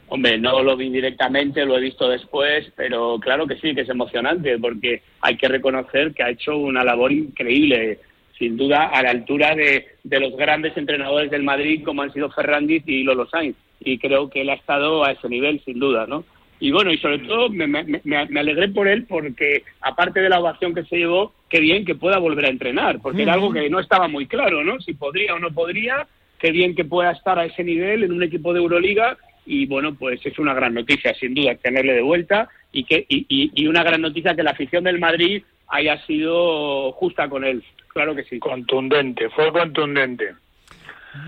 [0.09, 3.89] Hombre, no lo vi directamente, lo he visto después, pero claro que sí, que es
[3.89, 7.99] emocionante, porque hay que reconocer que ha hecho una labor increíble,
[8.39, 12.31] sin duda a la altura de, de los grandes entrenadores del Madrid como han sido
[12.31, 16.07] Ferrandiz y Lolo Sainz, y creo que él ha estado a ese nivel, sin duda,
[16.07, 16.25] ¿no?
[16.59, 20.41] Y bueno, y sobre todo me, me, me- alegré por él porque, aparte de la
[20.41, 23.69] ovación que se llevó, qué bien que pueda volver a entrenar, porque era algo que
[23.69, 24.81] no estaba muy claro, ¿no?
[24.81, 26.07] Si podría o no podría,
[26.39, 29.95] qué bien que pueda estar a ese nivel en un equipo de Euroliga y bueno,
[29.95, 33.67] pues es una gran noticia, sin duda, tenerle de vuelta y que y, y- y
[33.67, 37.63] una gran noticia que la afición del Madrid haya sido justa con él.
[37.89, 38.39] Claro que sí.
[38.39, 40.35] Contundente, fue contundente.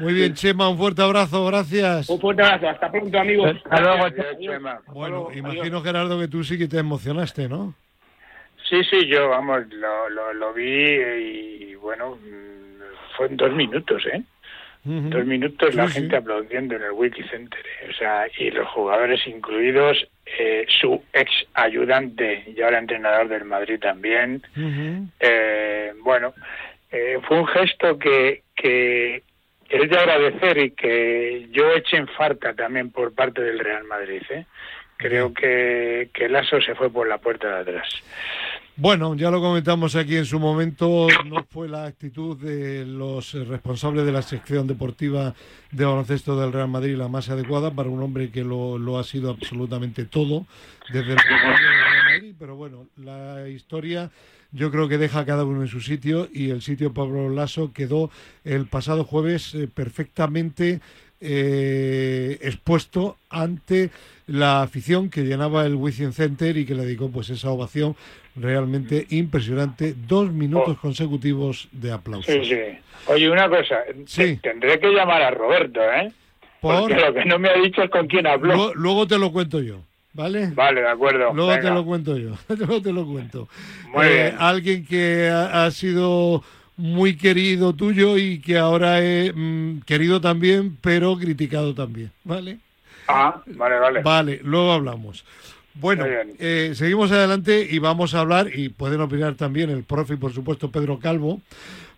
[0.01, 2.09] Muy bien, Chema, un fuerte abrazo, gracias.
[2.11, 3.57] Un fuerte abrazo, hasta pronto, amigos.
[3.64, 4.38] Hasta luego, Gracias.
[4.38, 4.81] Chema.
[4.88, 5.37] Bueno, Adiós.
[5.37, 7.74] imagino, Gerardo, que tú sí que te emocionaste, ¿no?
[8.68, 14.05] Sí, sí, yo, vamos, lo, lo, lo vi y, bueno, mm, fue en dos minutos,
[14.12, 14.22] ¿eh?
[14.85, 15.94] Dos minutos la sí.
[15.94, 17.88] gente aplaudiendo en el Wiki Center, ¿eh?
[17.90, 20.07] o sea, y los jugadores incluidos,
[20.38, 24.43] eh, su ex ayudante y ahora entrenador del Madrid también.
[25.21, 26.35] Eh, bueno,
[26.91, 29.23] eh, fue un gesto que, que
[29.69, 34.23] es de agradecer y que yo eché en falta también por parte del Real Madrid.
[34.31, 34.47] ¿eh?
[34.97, 37.88] Creo que, que Lasso se fue por la puerta de atrás.
[38.81, 44.07] Bueno, ya lo comentamos aquí en su momento, no fue la actitud de los responsables
[44.07, 45.35] de la sección deportiva
[45.73, 49.31] de baloncesto del Real Madrid la más adecuada para un hombre que lo, ha sido
[49.31, 50.47] absolutamente todo
[50.93, 54.12] desde el Real Madrid, pero bueno, la historia
[54.53, 57.73] yo creo que deja a cada uno en su sitio y el sitio Pablo Lasso
[57.73, 58.12] quedó
[58.45, 60.81] el pasado jueves eh, perfectamente
[61.20, 63.90] eh, expuesto ante
[64.26, 67.96] la afición que llenaba el Wizzing Center y que le dedicó pues esa ovación
[68.37, 70.81] realmente impresionante, dos minutos Oh.
[70.81, 72.33] consecutivos de aplausos.
[72.33, 72.78] Sí, sí.
[73.07, 73.76] Oye, una cosa,
[74.07, 74.37] Sí.
[74.37, 76.12] te- tendré que llamar a Roberto, ¿eh?
[76.61, 78.54] Por- Porque lo que no me ha dicho es con quién habló.
[78.54, 79.81] Luego, luego te lo cuento yo,
[80.12, 80.50] ¿vale?
[80.54, 81.33] Vale, de acuerdo.
[81.33, 83.48] Luego te lo cuento yo, luego te lo cuento.
[83.94, 84.35] Muy Eh, bien.
[84.38, 86.42] Alguien que ha, ha sido
[86.79, 92.59] muy querido tuyo y que ahora es mm, querido también, pero criticado también, ¿vale?
[93.09, 94.03] Ah, vale, vale.
[94.03, 95.25] Vale, luego hablamos.
[95.75, 100.17] Bueno, eh, seguimos adelante y vamos a hablar, y pueden opinar también el profe y
[100.17, 101.41] por supuesto Pedro Calvo,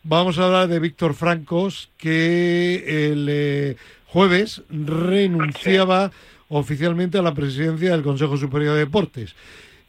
[0.02, 6.10] vamos a hablar de Víctor Francos, que el eh, jueves renunciaba
[6.48, 9.34] oficialmente a la presidencia del Consejo Superior de Deportes.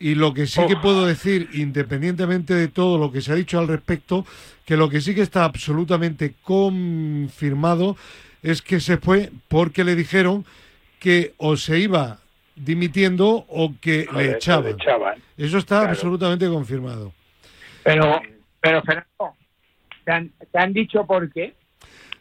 [0.01, 0.81] Y lo que sí que Uf.
[0.81, 4.25] puedo decir, independientemente de todo lo que se ha dicho al respecto,
[4.65, 7.95] que lo que sí que está absolutamente confirmado
[8.41, 10.45] es que se fue porque le dijeron
[10.99, 12.19] que o se iba
[12.55, 14.65] dimitiendo o que le echaban.
[14.65, 15.19] le echaban.
[15.37, 15.89] Eso está Claro.
[15.91, 17.13] absolutamente confirmado.
[17.83, 18.19] Pero,
[18.59, 19.35] pero Fernando,
[20.05, 21.53] ¿te han, te han dicho por qué?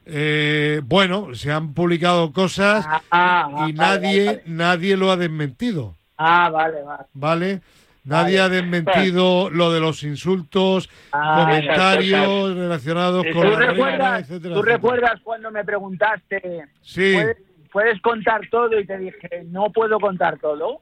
[0.06, 6.50] Eh, bueno, se han publicado cosas Ah, ah, y nadie, nadie lo ha desmentido, Ah,
[6.50, 7.04] vale, vale.
[7.14, 7.60] ¿vale?
[8.04, 8.40] Nadie Vale.
[8.40, 14.54] ha desmentido lo de los insultos, Ah, comentarios relacionados con ¿Tú la reina, recuerdas, etcétera,
[14.54, 14.76] ¿Tú etcétera.
[14.76, 17.36] recuerdas cuando me preguntaste, Sí, ¿puedes,
[17.72, 18.78] puedes contar todo?
[18.80, 20.80] Y te dije, no puedo contar todo.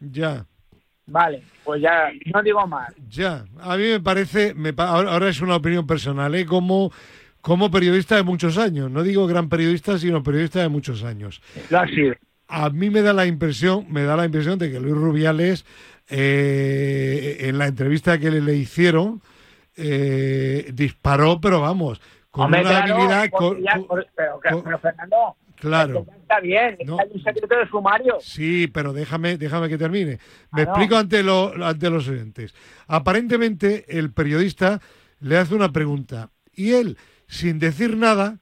[0.00, 0.44] ya,
[1.06, 2.94] Vale, pues ya no digo más.
[3.08, 3.44] ya.
[3.62, 6.44] A mí me parece, me ahora es una opinión personal, ¿eh?
[6.44, 6.92] Como,
[7.40, 11.40] como periodista de muchos años, no digo gran periodista, sino periodista de muchos años.
[11.70, 12.14] Lo ha sido.
[12.48, 15.64] A mí me da la impresión, me da la impresión de que Luis Rubiales
[16.08, 19.20] eh, en la entrevista que le, le hicieron
[19.76, 24.62] eh, disparó, pero vamos, con Hombre, una claro, habilidad, con- ya- con- por- pero, con-
[24.64, 26.06] pero, Fernando, claro.
[26.20, 26.98] está bien, No.
[26.98, 28.16] hay un secreto de sumario.
[28.20, 30.18] Sí, pero déjame, déjame que termine.
[30.52, 30.70] Me Ah, no.
[30.70, 32.54] explico ante, lo- ante los oyentes.
[32.88, 34.80] Aparentemente, el periodista
[35.20, 36.96] le hace una pregunta y él,
[37.28, 38.38] sin decir nada,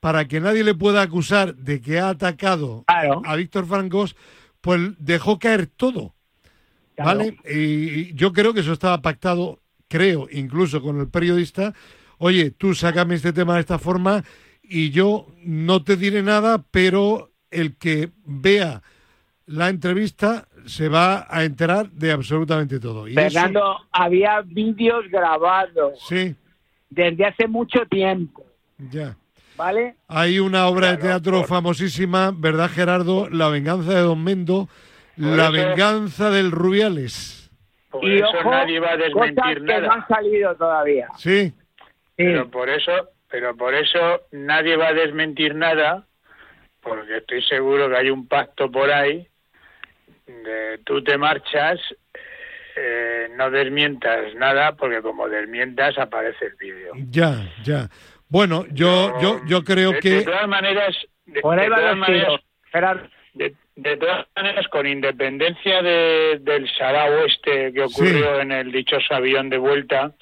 [0.00, 3.22] para que nadie le pueda acusar de que ha atacado Claro.
[3.24, 4.16] a Víctor Francos,
[4.60, 6.14] pues dejó caer todo.
[6.96, 7.18] Claro.
[7.18, 7.36] ¿Vale?
[7.48, 11.74] Y yo creo que eso estaba pactado, creo, incluso con el periodista.
[12.18, 14.24] Oye, tú sácame este tema de esta forma
[14.62, 18.82] y yo no te diré nada, pero el que vea
[19.46, 23.08] la entrevista se va a enterar de absolutamente todo.
[23.08, 26.34] Y eso- Fernando, había vídeos grabados sí,
[26.90, 28.44] desde hace mucho tiempo,
[28.90, 29.16] ya.
[29.58, 29.96] ¿Vale?
[30.08, 33.28] Hay una obra de teatro por- famosísima, ¿verdad, Gerardo?
[33.28, 34.68] La venganza de Don Mendo,
[35.16, 37.50] Por la eso- venganza del Rubiales.
[37.90, 41.08] Por y eso ojo, nadie va a cosas desmentir que no han salido todavía.
[41.18, 41.54] Sí, Sí.
[42.24, 42.92] Pero por eso,
[43.30, 46.04] pero por eso nadie va a desmentir nada,
[46.80, 49.26] porque estoy seguro que hay un pacto por ahí
[50.26, 51.78] de tú te marchas,
[52.76, 56.92] eh, no desmientas nada, porque como desmientas aparece el vídeo.
[57.10, 57.88] ya, ya.
[58.28, 60.10] Bueno, yo, yo, yo creo de, que...
[60.10, 62.40] de todas maneras, de, Por ahí de van todas maneras, tiros.
[62.72, 68.70] Gerardo, de, de todas maneras, con independencia de, del sarao este que ocurrió en el
[68.72, 70.12] dichoso avión de vuelta,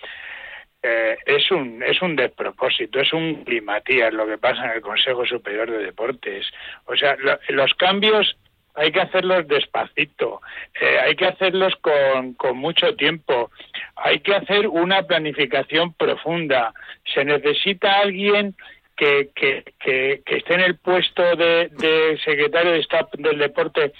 [0.82, 5.26] eh, es un es un despropósito, es un climatías lo que pasa en el Consejo
[5.26, 6.46] Superior de Deportes.
[6.84, 8.36] O sea, lo- los cambios
[8.74, 10.42] hay que hacerlos despacito,
[10.80, 13.50] eh, hay que hacerlos con, con mucho tiempo,
[13.96, 16.72] hay que hacer una planificación profunda.
[17.14, 18.54] Se necesita alguien
[18.96, 23.92] que, que, que, que esté en el puesto de, de secretario de Estado del Deporte,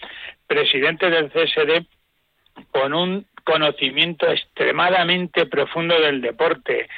[0.46, 1.86] presidente del CSD,
[2.70, 6.88] con un conocimiento extremadamente profundo del deporte.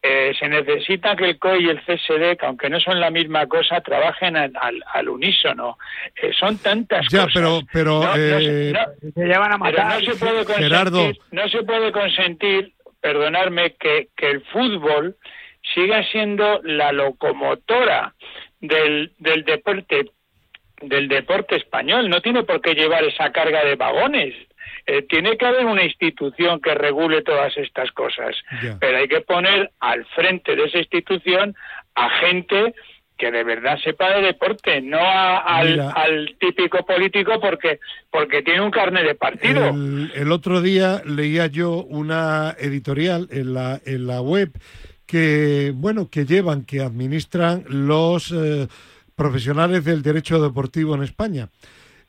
[0.00, 3.46] Eh, se necesita que el COI y el CSD, que aunque no son la misma
[3.46, 5.78] cosa, trabajen al, al, al unísono.
[6.22, 7.32] Eh, son tantas Ya, cosas.
[7.34, 10.00] pero, pero No, no se- eh, no- se llevan a pero matar.
[10.04, 11.12] no se puede consentir, Gerardo.
[11.32, 15.16] no se puede consentir, perdonarme, que, que el fútbol
[15.74, 18.14] siga siendo la locomotora
[18.60, 20.10] del, del deporte
[20.82, 22.08] del deporte español.
[22.10, 24.34] No tiene por qué llevar esa carga de vagones.
[24.86, 28.36] Eh, tiene que haber una institución que regule todas estas cosas.
[28.78, 31.54] Pero hay que poner al frente de esa institución
[31.96, 32.74] a gente
[33.18, 35.38] que de verdad sepa de deporte, no a-
[35.94, 39.70] al típico político porque porque tiene un carnet de partido.
[39.70, 44.50] El, el otro día leía yo una editorial en la, en la web
[45.06, 48.68] que, bueno, que llevan, que administran los eh,
[49.14, 51.48] profesionales del derecho deportivo en España.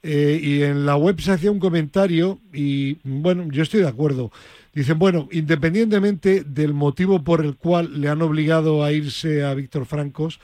[0.04, 4.32] Eh, y en la web se hacía un comentario y, bueno, yo estoy de acuerdo.
[4.74, 9.86] Dicen, bueno, independientemente del motivo por el cual le han obligado a irse a Víctor
[9.86, 10.40] Francos,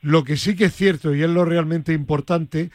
[0.00, 2.70] lo que sí que es cierto y es lo realmente importante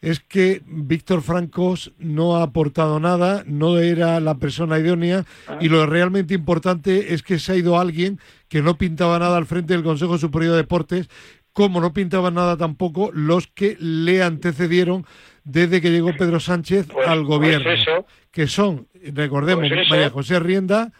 [0.00, 5.24] es que Víctor Francos no ha aportado nada, no era la persona idónea
[5.60, 9.46] y lo realmente importante es que se ha ido alguien que no pintaba nada al
[9.46, 11.08] frente del Consejo Superior de Deportes,
[11.52, 15.06] como no pintaban nada tampoco los que le antecedieron
[15.46, 18.04] desde que llegó Pedro Sánchez Pues- al pues gobierno, eso.
[18.32, 19.90] que son, recordemos, Pues eso.
[19.90, 20.92] María José Rienda,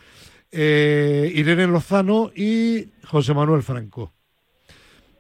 [0.53, 4.13] eh, Irene Lozano y José Manuel Franco.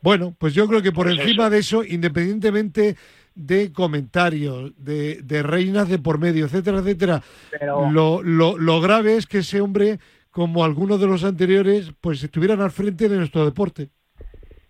[0.00, 1.50] Bueno, pues yo creo que por Pues encima eso.
[1.50, 2.96] de eso, independientemente
[3.34, 9.16] de comentarios, de, de reinas de por medio, etcétera, etcétera, Pero- lo, lo, lo grave
[9.16, 9.98] es que ese hombre,
[10.30, 13.90] como algunos de los anteriores, pues estuvieran al frente de nuestro deporte.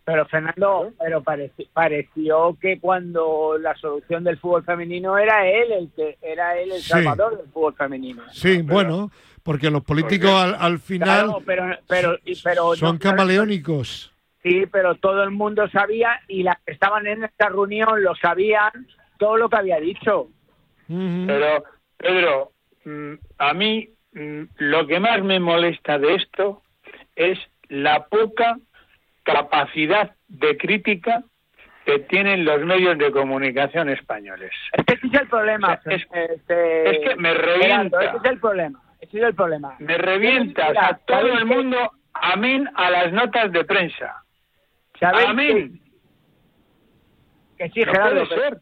[0.06, 5.90] Pero Fernando, pero pareci- pareció que cuando la solución del fútbol femenino era él el
[5.96, 6.90] que era él el Sí.
[6.90, 8.22] salvador del fútbol femenino.
[8.30, 9.10] Sí, bueno,
[9.42, 14.12] porque los políticos al, al final Claro, pero pero y- pero son no- camaleónicos.
[14.44, 18.86] Sí, pero todo el mundo sabía y las que estaban en esta reunión lo sabían
[19.18, 20.28] todo lo que había dicho.
[20.86, 21.64] Pero,
[21.96, 22.52] Pedro,
[22.84, 26.62] mm, a mí mm, lo que más me molesta de esto
[27.16, 27.38] es
[27.68, 28.56] la poca
[29.26, 31.22] capacidad de crítica
[31.84, 34.50] que tienen los medios de comunicación españoles.
[34.72, 35.80] Es que ese es el problema.
[35.84, 38.02] Es- este, es que me revienta.
[38.02, 38.80] Ese es el problema.
[39.00, 39.76] Ese es el problema.
[39.78, 44.22] Me revienta, o sea, todo ¿sabéis el mundo, amén a las notas de prensa.
[44.98, 45.80] ¿Sabéis Amén.
[47.58, 48.58] Que, que sí, No Gerardo, puede ser.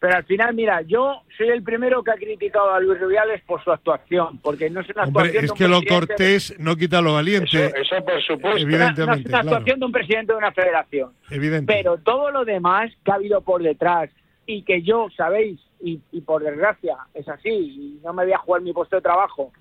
[0.00, 3.62] Pero al final, mira, yo soy el primero que ha criticado a Luis Rubiales por
[3.62, 6.54] su actuación, porque no es una Hombre, actuación es de un que lo presidente- cortés
[6.58, 8.66] no quita lo Eso, valiente, eso por supuesto.
[8.66, 9.48] No es una claro.
[9.50, 11.12] actuación de un presidente de una federación.
[11.30, 11.72] evidente.
[11.72, 14.10] Pero todo lo demás que ha habido por detrás
[14.46, 18.38] y que yo, sabéis, y, y por desgracia es así, y no me voy a
[18.38, 19.52] jugar mi puesto de trabajo,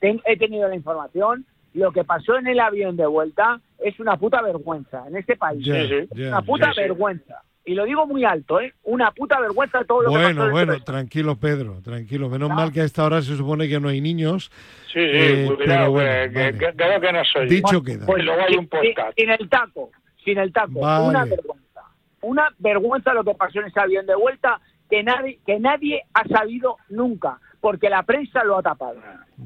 [0.00, 4.16] ten- he tenido la información, lo que pasó en el avión de vuelta es una
[4.16, 5.66] puta vergüenza en este país.
[6.16, 7.42] Una puta vergüenza.
[7.68, 8.72] Y lo digo muy alto, ¿eh?
[8.84, 10.24] Una puta vergüenza todo lo que pasó.
[10.26, 12.30] Bueno, en bueno, tranquilo, Pedro, tranquilo.
[12.30, 12.54] Menos No.
[12.54, 14.50] mal que a esta hora se supone que no hay niños.
[14.90, 16.58] Sí, sí, Eh, cuidado, bueno, que- que- vale.
[16.58, 17.46] que- claro que no soy.
[17.48, 18.06] Dicho Bueno, queda.
[18.06, 19.18] Pues luego hay un sin- podcast.
[19.18, 19.90] Sin el taco,
[20.24, 21.08] sin el taco, Vale.
[21.08, 21.64] una vergüenza.
[22.22, 26.26] una vergüenza lo que pasó en ese avión de vuelta que nadie, que nadie ha
[26.26, 28.96] sabido nunca, porque la prensa lo ha tapado.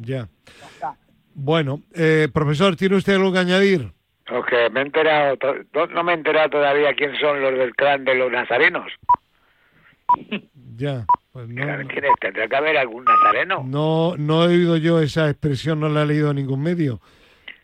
[0.01, 0.29] Ya.
[1.35, 3.93] Bueno, eh, profesor, ¿tiene usted algo que añadir?
[4.31, 5.37] Ok, me he enterado,
[5.91, 8.93] no me he enterado todavía quién son los del clan de los nazarenos.
[10.75, 11.87] Ya, pues no.
[11.87, 12.11] ¿Quién es?
[12.19, 13.63] ¿Tendrá que haber algún nazareno?
[13.65, 16.99] No, no he oído yo esa expresión, no la he leído en ningún medio.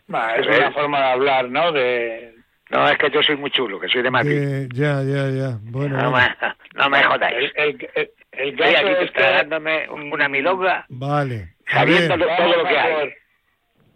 [0.07, 1.71] es una forma de hablar, ¿no?
[1.71, 2.35] De,
[2.69, 4.69] no, es que yo soy muy chulo, que soy de Madrid.
[4.73, 5.57] ya, ya, ya.
[5.63, 6.35] Bueno, no, Me,
[6.75, 7.51] no me jodáis.
[7.55, 9.21] El, el, el, Estoy aquí este...
[9.21, 10.85] dándome una milonga.
[10.89, 11.55] Vale.
[11.67, 13.09] Sabiendo todo lo que hay.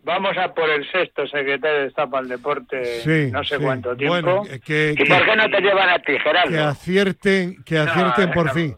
[0.04, 4.14] Vamos a por el sexto secretario de Estado para el Deporte, no sé cuánto tiempo.
[4.22, 6.52] Bueno, que, ¿Y por qué no te llevan a ti, Gerardo?
[6.52, 8.76] Que acierten, que acierten por fin.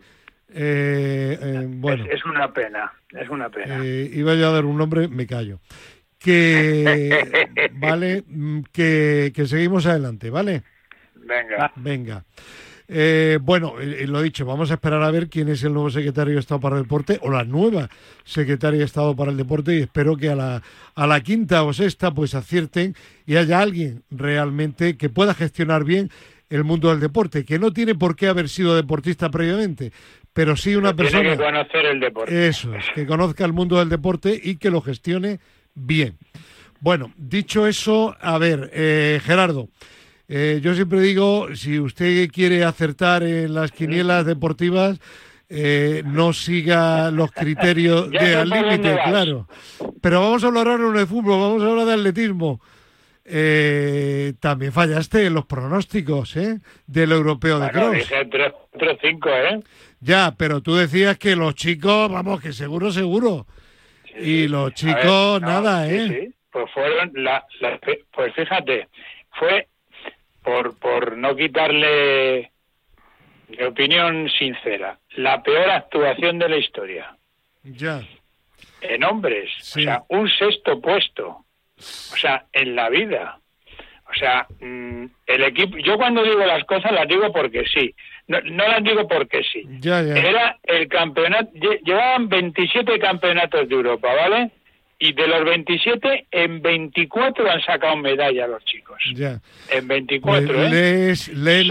[0.54, 2.06] Eh, eh, bueno.
[2.10, 3.80] Es, una pena, es una pena.
[3.84, 5.60] Eh, iba yo a dar un nombre, me callo.
[6.20, 10.62] Que, vale, mm, que, que seguimos adelante, ¿vale?
[11.16, 11.72] Venga.
[11.76, 12.24] Venga.
[12.88, 16.36] Eh, bueno, eh, lo dicho, vamos a esperar a ver quién es el nuevo secretario
[16.36, 17.90] de Estado para el Deporte o la nueva
[18.24, 20.62] secretaria de Estado para el Deporte y espero que a la,
[20.94, 22.96] a la quinta o sexta pues acierten
[23.26, 26.12] y haya alguien realmente que pueda gestionar bien
[26.50, 29.92] el mundo del deporte, que no tiene por qué haber sido deportista previamente,
[30.32, 31.22] pero sí una persona...
[31.22, 32.48] Tiene que conocer el deporte.
[32.48, 35.40] Eso es, que conozca el mundo del deporte y que lo gestione
[35.74, 36.18] bien.
[36.80, 39.70] Bueno, dicho eso, a ver, eh, Gerardo,
[40.28, 45.00] eh, yo siempre digo, si usted quiere acertar en las quinielas deportivas,
[45.48, 49.48] eh, no siga los criterios de al límite, claro.
[50.02, 52.60] Pero vamos a hablar ahora de fútbol, vamos a hablar de atletismo.
[53.28, 56.60] Eh, también fallaste en los pronósticos ¿eh?
[56.86, 58.12] del europeo de cross.
[59.32, 59.60] ¿eh?
[60.00, 63.48] Ya, pero tú decías que los chicos, vamos, que seguro, seguro.
[64.20, 66.08] y los chicos, nada, ¿eh?
[66.08, 67.44] Sí, Pues fueron, la,
[68.14, 68.88] pues fíjate,
[69.40, 69.68] fue
[70.46, 72.52] por, por no quitarle
[73.50, 77.18] mi opinión sincera, la peor actuación de la historia.
[77.64, 78.02] Ya.
[78.82, 81.28] En hombres, o sea, un sexto puesto,
[81.78, 83.40] o sea, en la vida.
[84.08, 87.96] O sea, mm, el equipo, yo cuando digo las cosas las digo porque sí,
[88.28, 89.64] no, no las digo porque sí.
[89.80, 90.16] Ya, ya.
[90.16, 91.50] Era el campeonato,
[91.84, 94.52] llevaban 27 campeonatos de Europa, ¿vale?
[95.00, 98.98] Y de los 27, en 24 han sacado medalla los chicos.
[99.14, 99.40] Ya.
[99.70, 101.70] En 24, pues ¿eh?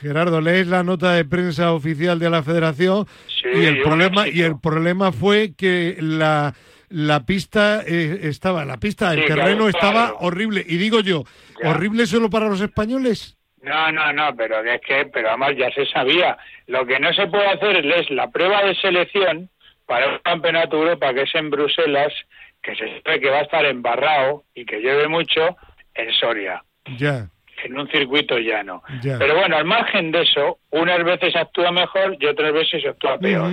[0.00, 3.06] Gerardo, lees la nota de prensa oficial de la Federación
[3.54, 6.54] y el problema y el problema fue que la
[6.90, 10.64] la pista eh, estaba, la pista, el terreno estaba horrible.
[10.66, 11.22] Y digo yo,
[11.62, 13.38] ¿horrible solo para los españoles?
[13.62, 16.36] No, no, no, pero es que, pero además ya se sabía.
[16.66, 19.48] Lo que no se puede hacer es la prueba de selección
[19.86, 22.12] para un campeonato de Europa que es en Bruselas,
[22.62, 25.56] que se sabe que va a estar embarrado y que llueve mucho
[25.94, 26.62] en Soria.
[26.96, 27.28] Ya.
[27.64, 28.82] En un circuito llano.
[29.02, 33.52] Pero bueno, al margen de eso, unas veces actúa mejor y otras veces actúa peor.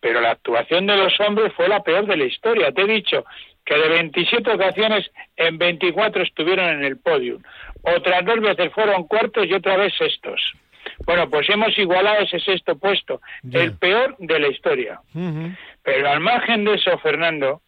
[0.00, 2.70] Pero la actuación de los hombres fue la peor de la historia.
[2.72, 3.24] Te he dicho
[3.64, 7.42] que de 27 ocasiones, en 24 estuvieron en el podium.
[7.82, 10.40] Otras dos veces fueron cuartos y otra vez sextos.
[11.04, 13.20] Bueno, pues hemos igualado ese sexto puesto,
[13.52, 15.00] el peor de la historia.
[15.82, 17.62] Pero al margen de eso, Fernando,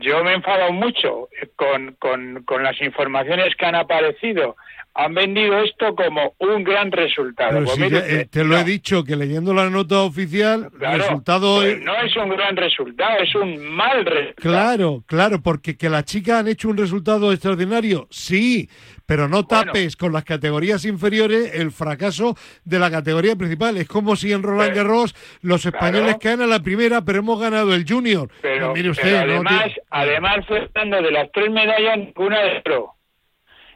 [0.00, 4.56] yo me he enfadado mucho con, con, con las informaciones que han aparecido
[4.94, 7.64] han vendido esto como un gran resultado.
[7.64, 11.56] Pues eh, te lo he dicho, que leyendo la nota oficial, el resultado...
[11.60, 14.34] Pues no es un gran resultado, es un mal resultado.
[14.36, 18.68] Claro, claro, porque que las chicas han hecho un resultado extraordinario, sí,
[19.06, 23.76] pero no tapes con las categorías inferiores el fracaso de la categoría principal.
[23.76, 27.72] Es como si en Roland Garros los españoles caen a la primera, pero hemos ganado
[27.74, 28.28] el junior.
[28.42, 32.97] Pero, mire usted, además, además fue de las tres medallas, ninguna de oro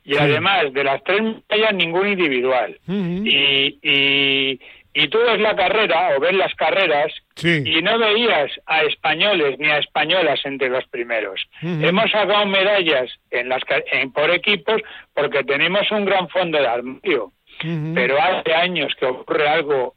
[0.05, 2.79] y además de las tres medallas ningún individual.
[2.89, 4.61] y, y,
[4.95, 7.13] y, tú ves la carrera o ves las carreras
[7.43, 11.41] y no veías a españoles ni a españolas entre los primeros.
[11.63, 13.63] Hemos sacado medallas en las
[13.93, 14.83] en, por equipos
[15.15, 17.33] porque tenemos un gran fondo de armario,
[17.95, 19.95] pero hace años que ocurre algo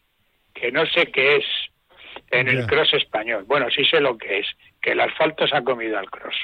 [0.54, 1.46] que no sé qué es
[2.32, 3.44] en el cross español.
[3.48, 4.48] Bueno, sí sé lo que es,
[4.82, 6.36] que el asfalto se ha comido al cross.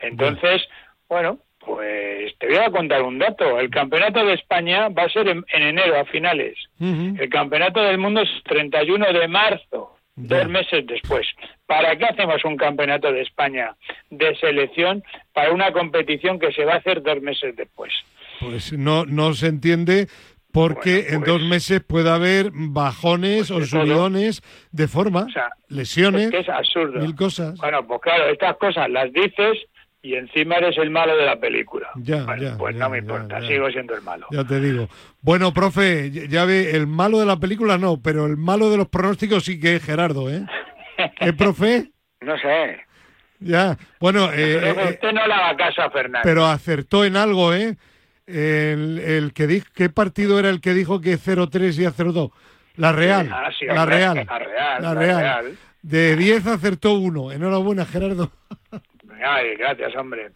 [0.00, 0.68] Entonces,
[1.08, 3.58] bueno, pues te voy a contar un dato.
[3.58, 6.56] El campeonato de España va a ser en, enero, a finales.
[6.80, 11.26] El campeonato del mundo es 31 de marzo, dos meses después.
[11.66, 13.76] ¿Para qué hacemos un campeonato de España
[14.10, 15.02] de selección
[15.32, 17.92] para una competición que se va a hacer dos meses después?
[18.40, 20.08] Pues no, no se entiende
[20.52, 25.26] porque en dos pues meses puede haber bajones pues o subidones de forma,
[25.68, 27.00] lesiones, es, absurdo.
[27.00, 27.58] mil cosas.
[27.58, 29.58] Bueno, pues claro, estas cosas las dices
[30.02, 31.88] y encima eres el malo de la película.
[31.96, 34.26] Ya, Bueno, ya, pues ya, no me importa, sigo siendo el malo.
[34.30, 34.88] Ya te digo.
[35.20, 38.88] Bueno, profe, ya- ve, el malo de la película no, pero el malo de los
[38.88, 40.44] pronósticos sí que es Gerardo, ¿eh?
[41.20, 41.90] ¿Eh, profe?
[42.20, 42.80] No sé.
[43.38, 43.76] Ya.
[44.00, 46.20] Bueno, eh, Pero eh, usted no le haga caso a Fernando.
[46.24, 47.76] pero acertó en algo, ¿eh?
[48.26, 52.30] El, el que dijo, ¿qué partido era el que dijo que 0-3 y a 0-2?
[52.76, 53.28] La Real.
[53.32, 54.24] Ah, sí, la Real.
[54.26, 55.20] la Real, La la Real.
[55.20, 55.58] Real.
[55.82, 57.32] De 10 acertó uno.
[57.32, 58.30] Enhorabuena, Gerardo.
[59.24, 60.30] Ay, gracias, hombre.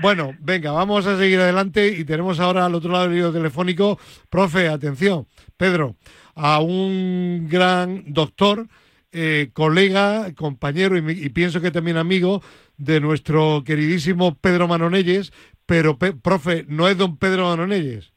[0.00, 3.98] Bueno, venga, vamos a seguir adelante y tenemos ahora al otro lado del hilo telefónico,
[4.30, 5.26] profe, atención,
[5.56, 5.96] Pedro,
[6.34, 8.66] a un gran doctor,
[9.12, 12.42] eh, colega, compañero y, y pienso que también amigo
[12.78, 15.32] de nuestro queridísimo Pedro Manonelles,
[15.66, 18.12] pero, pe- profe, no es don Pedro Manonelles,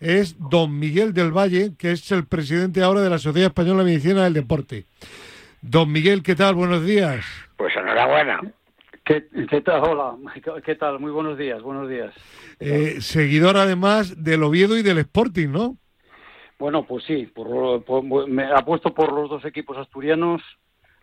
[0.00, 3.90] es don Miguel del Valle, que es el presidente ahora de la Sociedad Española de
[3.92, 4.84] Medicina del Deporte.
[5.62, 6.54] Don Miguel, ¿qué tal?
[6.54, 7.24] Buenos días.
[7.56, 8.40] Pues enhorabuena.
[9.06, 9.82] ¿Qué, qué tal?
[9.84, 10.98] Hola, ¿Qué- ¿qué tal?
[10.98, 12.12] Muy buenos días, buenos días.
[12.58, 15.76] Eh, seguidor además del Oviedo y del Sporting, ¿no?
[16.58, 20.42] Bueno, pues sí, por, por- me apuesto por los dos equipos asturianos,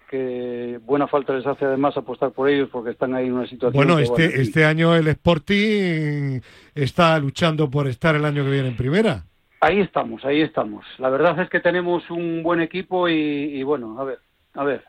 [0.10, 3.72] que buena falta les hace además apostar por ellos porque están ahí en una situación...
[3.88, 6.42] Bueno, que, este, este año el Sporting
[6.76, 9.24] está luchando por estar el año que viene en primera.
[9.62, 10.86] Ahí estamos, ahí estamos.
[10.98, 14.20] La verdad es que tenemos un buen equipo y, y bueno, a ver,
[14.56, 14.84] a ver.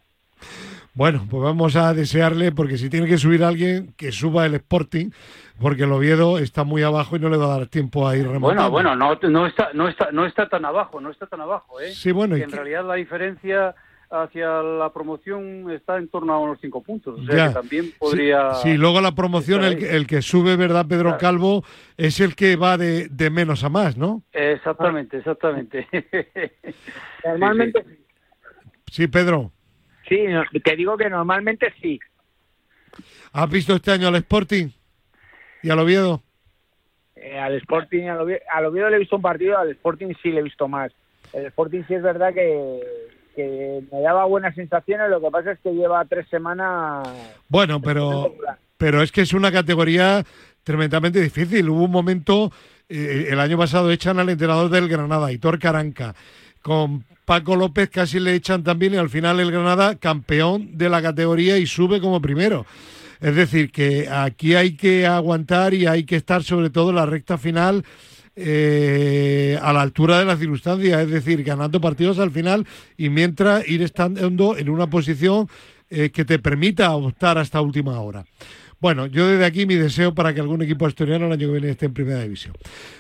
[0.95, 5.11] Bueno, pues vamos a desearle, porque si tiene que subir alguien, que suba el Sporting,
[5.61, 8.27] porque el Oviedo está muy abajo y no le va a dar tiempo a ir
[8.29, 8.71] remontando.
[8.71, 11.81] Bueno, bueno, no, no está, no está, no está tan abajo, no está tan abajo,
[11.81, 11.93] ¿eh?
[11.93, 13.75] Sí, bueno, y en que- realidad la diferencia
[14.11, 17.49] hacia la promoción está en torno a unos cinco puntos, o sea Ya.
[17.49, 18.55] que también podría.
[18.55, 21.19] Sí, sí, luego la promoción, el, el que sube, ¿verdad, Pedro Claro.
[21.19, 21.65] Calvo?
[21.97, 24.23] Es el que va de, de menos a más, ¿no?
[24.33, 25.89] Exactamente, exactamente.
[27.25, 27.99] Normalmente sí.
[28.93, 29.51] Sí, Pedro.
[30.09, 30.27] Sí,
[30.63, 31.99] te digo que normalmente sí.
[33.33, 34.69] ¿Has visto este año al Sporting
[35.63, 36.23] y al Oviedo?
[37.17, 40.31] Eh, al Sporting, al Oviedo, al Oviedo le he visto un partido, al Sporting sí
[40.31, 40.93] le he visto más.
[41.33, 42.81] El Sporting sí es verdad que,
[43.35, 47.09] que me daba buenas sensaciones, lo que pasa es que lleva tres semanas...
[47.49, 48.35] Bueno, pero,
[48.77, 50.23] pero es que es una categoría
[50.63, 51.69] tremendamente difícil.
[51.69, 52.53] Hubo un momento,
[52.89, 56.15] eh, el año pasado echan al entrenador del Granada, Hitor Caranca.
[56.65, 61.03] Con Paco López casi le echan también y al final el Granada campeón de la
[61.03, 62.65] categoría y sube como primero.
[63.21, 67.05] Es decir, que aquí hay que aguantar y hay que estar sobre todo en la
[67.05, 67.85] recta final
[68.35, 73.69] eh, a la altura de las circunstancias, es decir, ganando partidos al final y mientras
[73.69, 75.51] ir estando en una posición
[75.91, 78.25] eh, que te permita optar hasta última hora.
[78.85, 81.71] Bueno, yo desde aquí mi deseo para que algún equipo asturiano el año que viene
[81.71, 82.53] esté en primera división.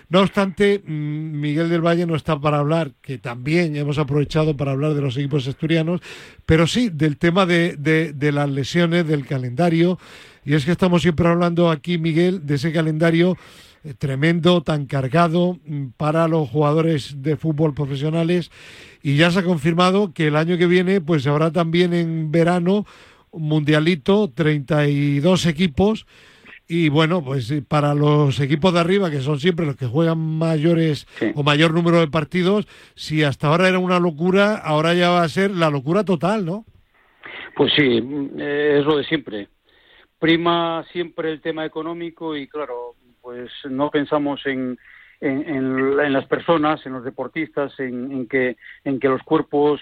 [0.08, 0.90] No obstante, mm,
[1.38, 5.14] Miguel del Valle no está para hablar, que también hemos aprovechado para hablar de los
[5.18, 6.00] equipos asturianos,
[6.46, 9.98] pero sí del tema de, de- de las lesiones, del calendario.
[10.42, 13.36] Y es que estamos siempre hablando aquí, Miguel, de ese calendario
[13.84, 18.50] eh, tremendo, tan cargado mm, para los jugadores de fútbol profesionales.
[19.02, 22.86] Y ya se ha confirmado que el año que viene, pues habrá también en verano
[23.38, 26.06] mundialito, 32 equipos.
[26.66, 30.18] Y bueno, pues eh, para los equipos de arriba, que son siempre los que juegan
[30.18, 31.30] mayores Sí.
[31.34, 35.28] o mayor número de partidos, si hasta ahora era una locura, ahora ya va a
[35.28, 36.64] ser la locura total, ¿no?
[37.54, 38.00] Pues sí,
[38.38, 39.48] eh, es lo de siempre.
[40.18, 44.78] Prima siempre el tema económico y claro, pues no pensamos en,
[45.20, 49.80] en, en- en las personas, en los deportistas, en, en que, en que los cuerpos,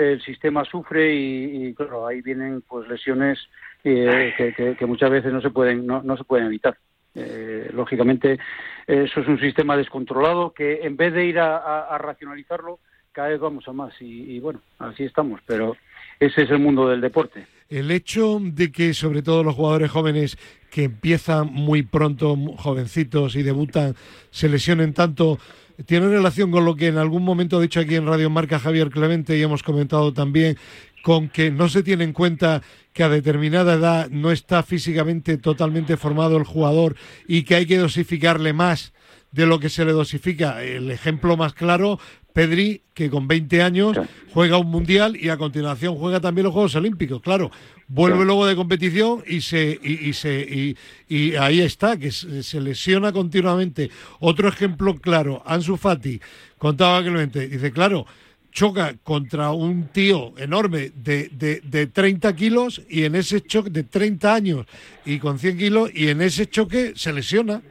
[0.00, 3.38] el sistema sufre y, claro, ahí vienen pues lesiones
[3.84, 6.76] eh, que, muchas veces no se pueden, no, no se pueden evitar.
[7.14, 8.38] Eh, lógicamente,
[8.86, 11.56] eso es un sistema descontrolado que en vez de ir a,
[11.88, 12.78] a- racionalizarlo,
[13.12, 15.76] cada vez vamos a más y, bueno, así estamos, pero
[16.20, 17.46] ese es el mundo del deporte.
[17.68, 20.38] El hecho de que sobre todo los jugadores jóvenes
[20.70, 23.94] que empiezan muy pronto, jovencitos y debutan,
[24.30, 25.38] se lesionen tanto,
[25.86, 28.90] tiene relación con lo que en algún momento ha dicho aquí en Radio Marca Javier
[28.90, 30.56] Clemente y hemos comentado también
[31.02, 32.62] con que no se tiene en cuenta
[32.92, 37.78] que a determinada edad no está físicamente totalmente formado el jugador y que hay que
[37.78, 38.92] dosificarle más
[39.32, 40.62] de lo que se le dosifica.
[40.62, 41.98] El ejemplo más claro,
[42.32, 43.98] Pedri, que con 20 años
[44.32, 47.20] juega un mundial y a continuación juega también los Juegos Olímpicos.
[47.20, 47.50] Claro,
[47.88, 50.76] vuelve luego de competición y se y, y se y,
[51.08, 53.90] y ahí está, que se, lesiona continuamente.
[54.20, 56.20] Otro ejemplo claro, Ansu Fati,
[56.58, 58.06] contaba Clemente, dice, claro,
[58.52, 63.84] choca contra un tío enorme de, de, de 30 kilos y en ese choque de
[63.84, 64.66] 30 años
[65.04, 67.62] y con 100 kilos y en ese choque se lesiona.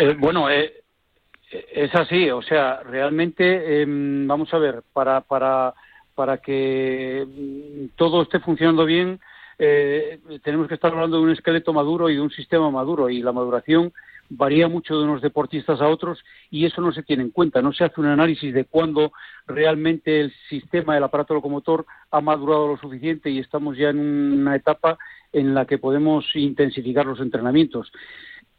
[0.00, 0.77] Eh, bueno, eh,
[1.50, 5.74] es así, o sea, realmente, em, vamos a ver, para, para,
[6.14, 9.20] para que mm, todo esté funcionando bien,
[9.58, 13.22] eh, tenemos que estar hablando de un esqueleto maduro y de un sistema maduro y
[13.22, 13.92] la maduración
[14.30, 17.62] varía mucho de unos deportistas a otros y eso no se tiene en cuenta.
[17.62, 19.12] No se hace un análisis de cuándo
[19.46, 24.54] realmente el sistema del aparato locomotor ha madurado lo suficiente y estamos ya en una
[24.54, 24.98] etapa
[25.32, 27.90] en la que podemos intensificar los entrenamientos.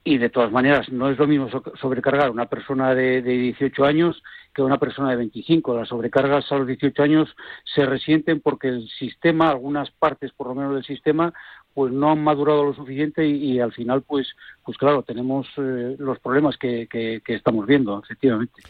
[0.09, 1.49] Y de todas maneras, no es lo mismo
[1.79, 4.23] sobrecargar a una persona de, de 18 años
[4.55, 5.77] que una persona de 25.
[5.77, 7.35] Las sobrecargas a los 18 años
[7.75, 11.31] se resienten porque el sistema, algunas partes por lo menos del sistema,
[11.73, 14.35] pues no han madurado lo suficiente y, al final pues
[14.65, 18.61] pues claro tenemos eh, los problemas que, que, estamos viendo efectivamente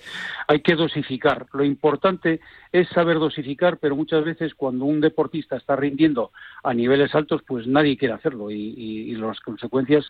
[0.48, 2.40] hay que dosificar lo importante
[2.72, 6.32] es saber dosificar pero muchas veces cuando un deportista está rindiendo
[6.64, 10.06] a niveles altos pues nadie quiere hacerlo y, y las consecuencias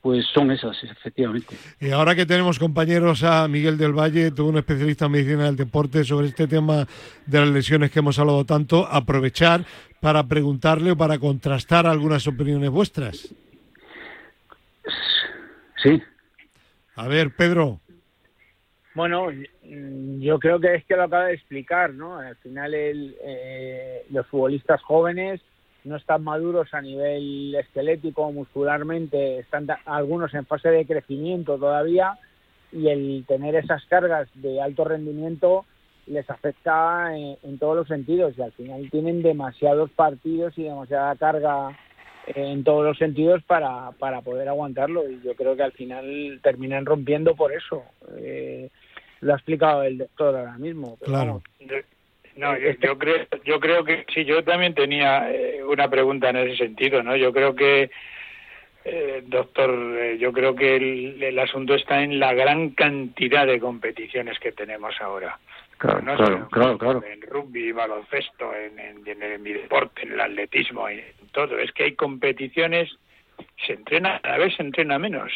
[0.00, 1.54] pues son esas, efectivamente.
[1.78, 5.56] Y ahora que tenemos compañeros a Miguel del Valle, todo un especialista en medicina del
[5.56, 6.86] deporte, sobre este tema
[7.26, 9.64] de las lesiones que hemos hablado tanto, aprovechar
[10.00, 13.34] para preguntarle o para contrastar algunas opiniones vuestras.
[15.82, 16.02] Sí.
[16.96, 17.80] A ver, Pedro.
[18.94, 19.28] Bueno,
[20.18, 22.16] yo creo que es que lo acaba de explicar, ¿no?
[22.16, 25.40] Al final el, eh, los futbolistas jóvenes
[25.84, 32.18] no están maduros a nivel esquelético, muscularmente, están algunos en fase de crecimiento todavía
[32.72, 35.64] y el tener esas cargas de alto rendimiento
[36.06, 41.78] les afecta en, todos los sentidos y al final tienen demasiados partidos y demasiada carga
[42.26, 46.84] en todos los sentidos para, para poder aguantarlo y yo creo que al final terminan
[46.84, 47.84] rompiendo por eso.
[48.18, 48.70] Eh,
[49.20, 50.96] lo ha explicado el doctor ahora mismo.
[51.02, 51.42] claro.
[52.40, 56.56] No, yo, creo, yo creo que sí, yo también tenía eh, una pregunta en ese
[56.56, 57.14] sentido, ¿no?
[57.14, 57.90] Yo creo que,
[58.86, 64.38] eh, doctor, eh, yo creo que el, asunto está en la gran cantidad de competiciones
[64.38, 65.38] que tenemos ahora.
[65.76, 71.02] Claro, claro, claro, En rugby, baloncesto, en, en, en, mi deporte, en el atletismo, en
[71.32, 71.58] todo.
[71.58, 72.90] Es que hay competiciones,
[73.66, 75.30] se entrena, cada vez se entrena menos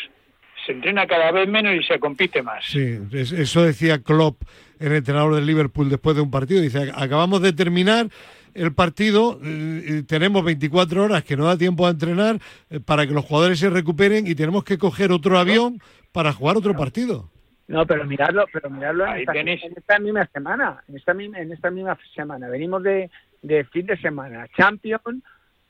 [0.64, 2.64] se entrena cada vez menos y se compite más.
[2.64, 4.42] Sí, eso decía Klopp,
[4.78, 6.60] el entrenador del Liverpool, después de un partido.
[6.60, 8.08] Dice, acabamos de terminar
[8.54, 12.38] el partido, eh, tenemos 24 horas que no da tiempo a entrenar
[12.70, 15.80] eh, para que los jugadores se recuperen y tenemos que coger otro avión
[16.12, 17.30] para jugar otro partido.
[17.66, 21.98] No, pero miradlo, pero miradlo en esta, misma semana, en esta misma, en esta misma
[22.14, 22.48] semana.
[22.48, 23.10] Venimos de,
[23.42, 25.22] de fin de semana, Champions,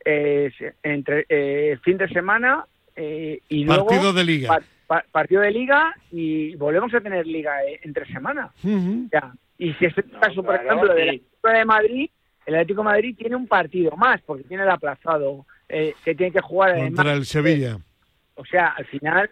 [0.04, 0.50] eh,
[0.82, 4.60] entre eh, fin de semana eh, y partido de liga
[5.10, 8.50] partido de liga y volvemos a tener liga eh, entre semana.
[8.62, 9.32] ya.
[9.58, 12.10] Y si es el caso, por ejemplo, del Atlético de Madrid,
[12.46, 16.32] el Atlético de Madrid tiene un partido más porque tiene el aplazado eh, que tiene
[16.32, 17.78] que jugar contra el Sevilla.
[18.34, 19.28] o sea, al final,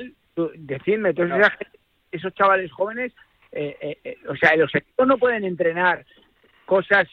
[0.54, 1.46] decidme, entonces
[2.12, 3.12] esos chavales jóvenes,
[3.50, 6.06] eh, o sea, los equipos no pueden entrenar
[6.64, 7.08] cosas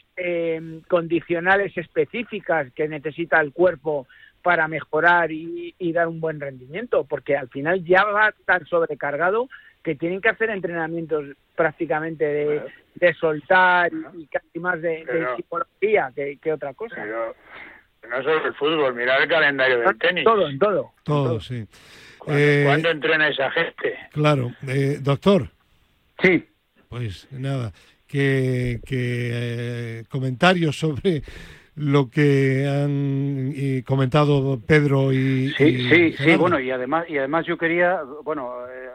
[0.88, 4.06] condicionales específicas que necesita el cuerpo
[4.42, 9.48] para mejorar y, dar un buen rendimiento, porque al final ya va tan sobrecargado
[9.82, 11.24] que tienen que hacer entrenamientos
[11.56, 12.24] prácticamente
[12.94, 15.04] de, soltar y, casi más de,
[15.36, 16.96] psicología que, otra cosa.
[16.96, 17.34] Pero,
[18.08, 20.24] no solo el fútbol, mirar el calendario del tenis.
[20.24, 20.92] Todo, en todo.
[21.04, 21.66] Todo, sí.
[22.18, 23.98] ¿Cuándo, eh, entrena esa gente?
[24.12, 24.52] Claro.
[24.66, 25.48] Eh, doctor.
[26.22, 26.46] Sí.
[26.88, 27.72] Pues nada,
[28.06, 31.22] que, que eh, comentarios sobre
[31.80, 33.54] lo que han
[33.84, 38.90] comentado Pedro y sí sí sí bueno y además y además yo quería bueno eh,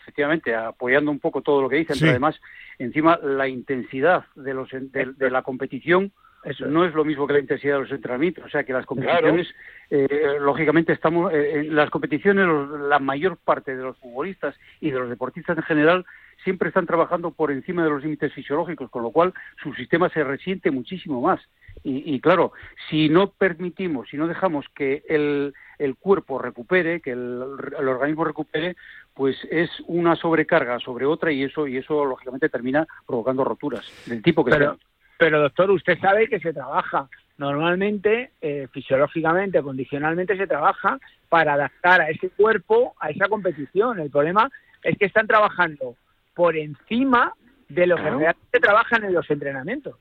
[0.00, 2.40] efectivamente apoyando un poco todo lo que dicen pero además
[2.78, 6.10] encima la intensidad de los de, la competición
[6.44, 8.86] eso no es lo mismo que la intensidad de los entrenamientos o sea que las
[8.86, 9.46] competiciones
[9.90, 12.46] eh, lógicamente estamos eh, en las competiciones
[12.88, 16.06] la mayor parte de los futbolistas y de los deportistas en general
[16.48, 20.24] siempre están trabajando por encima de los límites fisiológicos, con lo cual su sistema se
[20.24, 21.42] resiente muchísimo más.
[21.84, 22.52] Y, claro,
[22.88, 28.76] si no permitimos, si no dejamos que el, el cuerpo recupere, que el, organismo recupere,
[29.12, 34.22] pues es una sobrecarga sobre otra y eso y eso lógicamente termina provocando roturas del
[34.22, 34.78] tipo que pero,
[35.18, 42.00] Pero doctor, usted sabe que se trabaja normalmente, eh, fisiológicamente, condicionalmente se trabaja para adaptar
[42.00, 44.00] a ese cuerpo a esa competición.
[44.00, 44.50] El problema
[44.82, 45.94] es que están trabajando
[46.38, 47.32] por encima
[47.68, 49.96] de lo que realmente trabajan en los entrenamientos.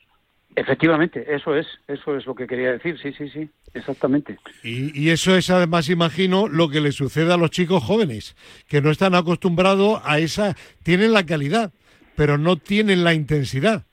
[0.55, 4.37] Efectivamente, eso es, eso es lo que quería decir, sí, sí, sí, exactamente.
[4.61, 8.35] Y, eso es además, imagino, lo que le sucede a los chicos jóvenes,
[8.67, 11.73] que no están acostumbrados a esa, tienen la calidad,
[12.15, 13.87] pero no tienen la intensidad.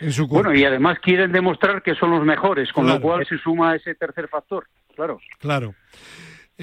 [0.00, 3.36] En su bueno, y además quieren demostrar que son los mejores, con lo cual se
[3.36, 5.20] suma ese tercer factor, claro.
[5.38, 5.74] Claro.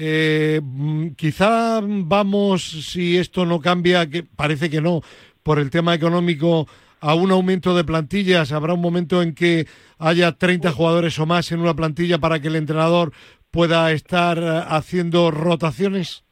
[0.00, 5.02] Eh, mm, quizá vamos, si esto no cambia, que parece que no,
[5.42, 6.68] por el tema económico
[7.00, 8.52] a un aumento de plantillas?
[8.52, 9.66] ¿Habrá un momento en que
[9.98, 13.12] haya 30 jugadores o más en una plantilla para que el entrenador
[13.50, 16.22] pueda estar eh, haciendo rotaciones?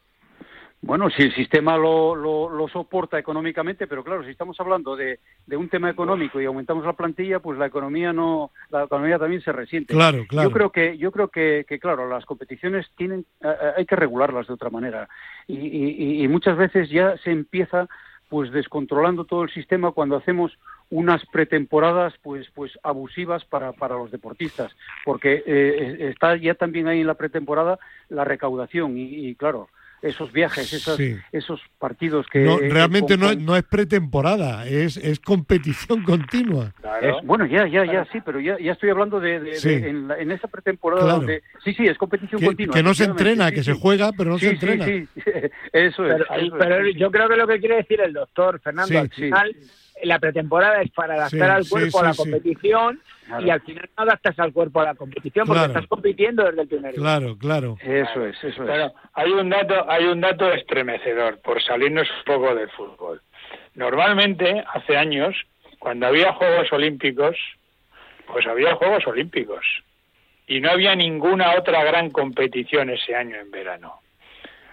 [0.83, 5.57] Bueno, si el sistema lo, lo, soporta económicamente, pero claro, si estamos hablando de, de,
[5.57, 9.53] un tema económico y aumentamos la plantilla, pues la economía no, la economía también se
[9.53, 9.95] resiente.
[9.95, 10.49] Claro, claro.
[10.49, 13.97] Yo creo que, yo creo que, que claro, las competiciones tienen, eh, eh, hay que
[13.97, 15.09] regularlas de otra manera
[15.47, 17.89] y, y, y muchas veces ya se empieza
[18.29, 20.59] pues descontrolando todo el sistema cuando hacemos
[20.91, 24.75] unas pretemporadas pues pues abusivas para, para los deportistas
[25.05, 29.69] porque eh, está ya también ahí en la pretemporada la recaudación y, claro
[30.03, 30.99] esos viajes, esos,
[31.33, 32.41] esos partidos que...
[32.41, 36.73] No, realmente no, no, es pretemporada, es, es competición continua.
[37.25, 41.43] bueno, ya, ya, ya, sí, pero ya, ya estoy hablando de, en, esa pretemporada donde...
[41.65, 42.75] Sí, sí, es competición continua.
[42.75, 44.85] Que no se entrena, que se juega, pero no se entrena.
[44.85, 45.23] Sí, sí,
[45.73, 46.23] eso es.
[46.59, 49.57] Pero, yo creo que lo que quiere decir el doctor Fernando, al final
[50.03, 53.01] la pretemporada es para adaptar al cuerpo a la competición
[53.41, 56.69] y al final no adaptas al cuerpo a la competición porque estás compitiendo desde el
[56.69, 57.01] primer día.
[57.01, 57.77] Claro, claro.
[57.81, 58.93] Eso es, eso es.
[59.15, 63.21] hay un dato, hay un dato estremecedor por salirnos un poco del fútbol.
[63.75, 65.35] Normalmente, hace años,
[65.79, 67.37] cuando había Juegos Olímpicos,
[68.27, 69.65] pues había Juegos Olímpicos
[70.47, 74.01] y no había ninguna otra gran competición ese año en verano.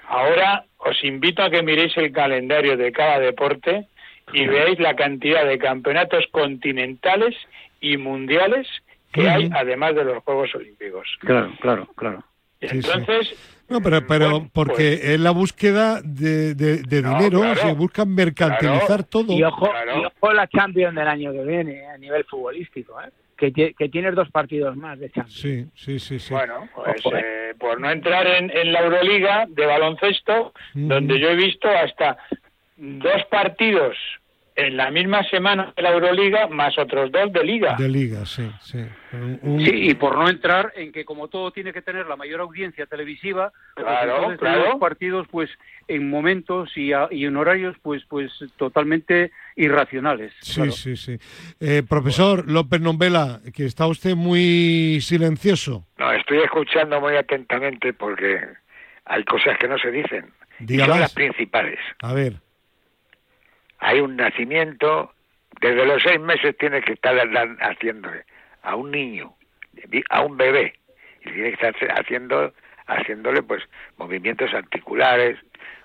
[0.07, 3.87] Ahora os invito a que miréis el calendario de cada deporte
[4.31, 7.35] y veáis la cantidad de campeonatos continentales
[7.81, 8.67] y mundiales
[9.11, 11.07] que hay además de los Juegos Olímpicos.
[11.19, 12.23] Claro, claro, claro.
[12.59, 13.35] Entonces,
[13.69, 19.33] No, pero, pero porque pues es la búsqueda de, de, dinero, se buscan mercantilizar todo.
[19.33, 23.09] Y ojo, y ojo la Champions del año que viene a nivel futbolístico, ¿eh?
[23.51, 25.39] que, que tienes dos partidos más de Champions.
[25.39, 26.19] Sí, sí, sí.
[26.19, 26.33] sí.
[26.33, 27.09] Bueno, pues ¿eh?
[27.13, 32.17] Eh, por no entrar en, en, la Euroliga de baloncesto, donde yo he visto hasta
[32.83, 33.95] dos partidos
[34.55, 37.75] en la misma semana de la Euroliga más otros dos de Liga.
[37.77, 38.85] De Liga, sí, sí.
[39.11, 42.85] Sí, y por no entrar en que como todo tiene que tener la mayor audiencia
[42.85, 44.79] televisiva, pues claro, claro.
[44.79, 45.49] partidos pues
[45.87, 50.33] en momentos y, y, en horarios pues pues totalmente irracionales.
[50.41, 51.17] Sí, sí, sí.
[51.59, 55.87] Eh, profesor López Nombela, que está usted muy silencioso.
[55.97, 58.39] No, estoy escuchando muy atentamente porque
[59.05, 60.25] hay cosas que no se dicen.
[60.59, 61.79] son las principales.
[62.01, 62.43] A ver
[63.83, 65.11] hay un nacimiento,
[65.59, 67.15] desde los seis meses tiene que estar
[67.59, 68.23] haciéndole
[68.61, 69.35] a un niño,
[70.09, 70.73] a un bebé,
[71.19, 72.53] y tiene que estar haciendo,
[72.87, 73.61] haciéndole pues
[73.97, 75.37] movimientos articulares,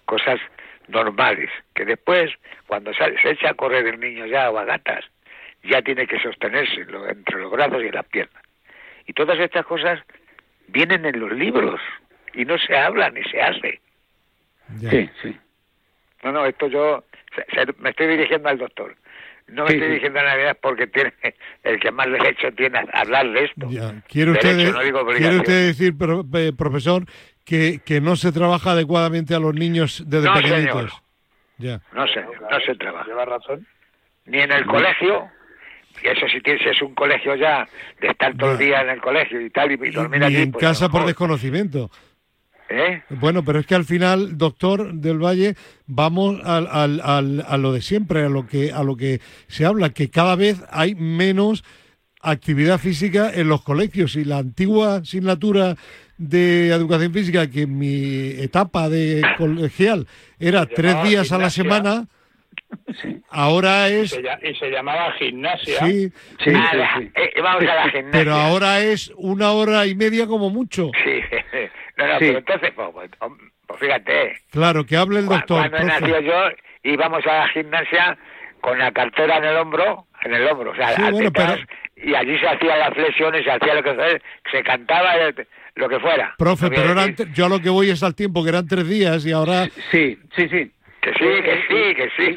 [0.04, 0.38] cosas
[0.86, 2.30] normales, que después,
[2.68, 5.04] cuando se echa a correr el niño ya a gatas,
[5.64, 8.42] ya tiene que sostenerse entre los brazos y las piernas.
[9.06, 10.00] Y todas estas cosas
[10.68, 11.80] vienen en los libros
[12.32, 13.80] y no se habla ni se hace.
[14.88, 15.36] Sí, sí.
[16.22, 17.04] No, no, esto yo
[17.78, 18.96] me estoy dirigiendo al doctor.
[19.48, 21.12] No me estoy dirigiendo a Navidad porque tiene
[21.62, 23.68] el que más derecho tiene a hablar de esto.
[24.06, 24.72] ¿Quiere, usted,
[25.16, 25.94] ¿Quiere usted decir,
[26.34, 27.04] eh, profesor,
[27.44, 31.02] que, que no se trabaja adecuadamente a los niños desde no, pequeñitos?
[31.56, 31.80] Ya.
[31.92, 33.06] No, sé, no se trabaja.
[33.06, 33.66] Lleva razón.
[34.26, 35.30] Ni en el colegio,
[36.02, 37.66] y eso si tienes es un colegio ya,
[38.00, 40.62] de estar todo el día en el colegio y tal, y, dormir Ni en pues,
[40.62, 41.90] casa por desconocimiento.
[42.70, 43.02] ¿Eh?
[43.08, 45.54] Bueno, pero es que al final, doctor del Valle,
[45.86, 49.90] vamos al, al, a lo de siempre, a lo que a lo que se habla,
[49.90, 51.64] que cada vez hay menos
[52.20, 55.76] actividad física en los colegios y la antigua asignatura
[56.18, 60.06] de educación física que en mi etapa de colegial
[60.38, 62.06] era tres días a la semana.
[63.30, 64.18] Ahora es.
[64.42, 65.78] Y se, llamaba gimnasia.
[65.86, 66.10] Sí,
[66.42, 68.10] sí, eh, vamos a la gimnasia.
[68.10, 70.90] Pero ahora es una hora y media como mucho.
[71.02, 71.20] Sí,
[71.98, 73.10] no, no, pero entonces, pues, pues,
[73.66, 74.40] pues, fíjate.
[74.50, 75.68] Claro, que hable el doctor.
[75.68, 76.44] Cuando nació yo,
[76.84, 78.16] íbamos a la gimnasia
[78.60, 80.94] con la cartera en el hombro, en el hombro, o sea,
[81.96, 84.20] y allí se hacían las flexiones, se hacía lo que fuera,
[84.50, 85.14] se cantaba
[85.74, 86.34] lo que fuera.
[86.38, 86.94] Profe, pero
[87.34, 89.66] yo a lo que voy es al tiempo, que eran tres días y ahora...
[89.90, 90.70] Sí, sí, sí.
[91.00, 92.36] Que sí, que eh, sí, que sí.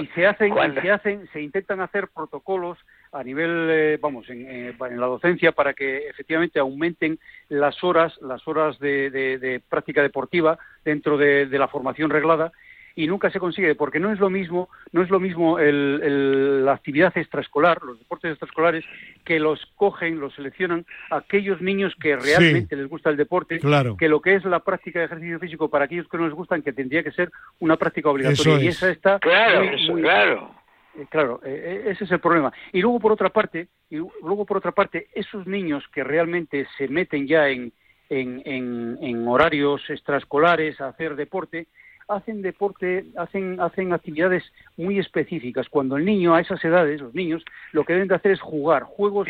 [0.00, 2.78] Y, se hacen, se hacen, se intentan hacer protocolos
[3.12, 8.46] a nivel, eh, vamos, eh, en, la docencia para que efectivamente aumenten las horas, las
[8.46, 12.52] horas de, práctica deportiva dentro de, la formación reglada
[12.94, 17.16] y nunca se consigue porque no es lo mismo, no es lo mismo la actividad
[17.16, 18.84] extraescolar, los deportes extraescolares
[19.24, 23.60] que los cogen, los seleccionan aquellos niños que realmente les gusta el deporte,
[23.98, 26.62] que lo que es la práctica de ejercicio físico para aquellos que no les gustan,
[26.62, 27.30] que tendría que ser
[27.60, 28.64] una práctica obligatoria.
[28.64, 29.64] Y esa está claro,
[30.00, 30.62] claro.
[30.94, 32.52] Eh, claro, eh, eh, ese es el problema.
[32.72, 36.88] Y luego por otra parte, y luego por otra parte, esos niños que realmente se
[36.88, 37.72] meten ya en,
[38.10, 41.68] en, en, horarios extraescolares a hacer deporte,
[42.08, 44.44] hacen deporte, hacen, hacen actividades
[44.76, 45.68] muy específicas.
[45.68, 48.82] Cuando el niño, a esas edades, los niños, lo que deben de hacer es jugar
[48.82, 49.28] juegos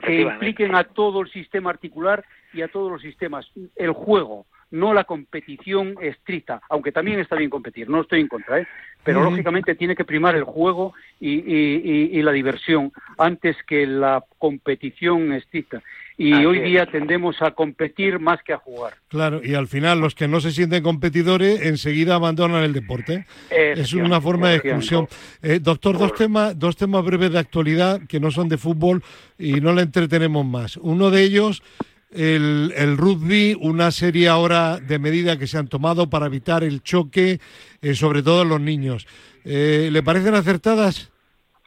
[0.00, 3.50] que impliquen a todo el sistema articular y a todos los sistemas.
[3.76, 8.60] El juego, no la competición estricta, aunque también está bien competir, no estoy en contra,
[8.60, 8.66] ¿eh?
[9.02, 15.82] pero lógicamente tiene que primar el juego y, la diversión antes que la competición estricta.
[16.18, 18.92] Y hoy día tendemos a competir más que a jugar.
[19.08, 23.24] Claro, y al final los que no se sienten competidores enseguida abandonan el deporte.
[23.50, 25.08] Es una forma de exclusión.
[25.42, 29.02] Eh, doctor, dos temas, dos temas breves de actualidad que no son de fútbol
[29.38, 30.76] y no le entretenemos más.
[30.76, 31.62] Uno de ellos
[32.12, 36.82] el, el, rugby, una serie ahora de medidas que se han tomado para evitar el
[36.82, 37.40] choque,
[37.82, 39.06] eh, sobre todo en los niños.
[39.44, 41.12] Eh, ¿Le parecen acertadas?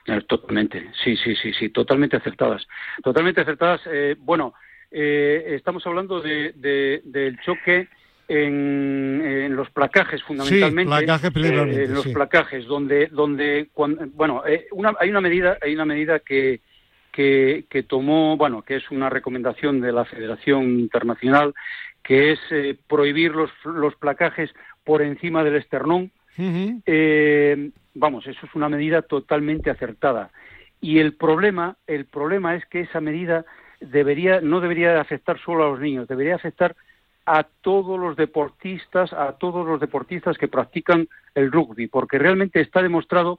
[0.06, 2.68] Eh, totalmente, sí, sí, sí, sí, totalmente acertadas.
[3.02, 3.82] Totalmente acertadas.
[4.20, 4.54] bueno,
[4.92, 7.88] estamos hablando de, del choque
[8.28, 11.08] en, los placajes fundamentalmente.
[11.34, 13.70] Sí, en los placajes, donde, donde
[14.14, 16.62] bueno, una, hay una medida, hay una medida que
[17.14, 21.54] que, tomó, bueno, que es una recomendación de la Federación Internacional,
[22.04, 24.52] que es eh, prohibir los, los placajes
[24.84, 26.12] por encima del esternón.
[26.38, 30.32] Eh, vamos, eso es una medida totalmente acertada.
[30.82, 33.46] Y el problema, el problema es que esa medida
[33.80, 36.76] debería, no debería afectar solo a los niños, debería afectar
[37.26, 42.82] a todos los deportistas, a todos los deportistas que practican el rugby, porque realmente está
[42.82, 43.38] demostrado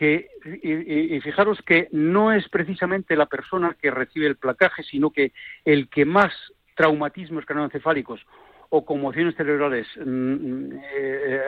[0.00, 0.30] que,
[0.62, 5.32] y, fijaros que no es precisamente la persona que recibe el placaje, sino que
[5.66, 6.32] el que más
[6.74, 8.24] traumatismos craneoencefálicos
[8.70, 11.40] o conmociones cerebrales mm, eh,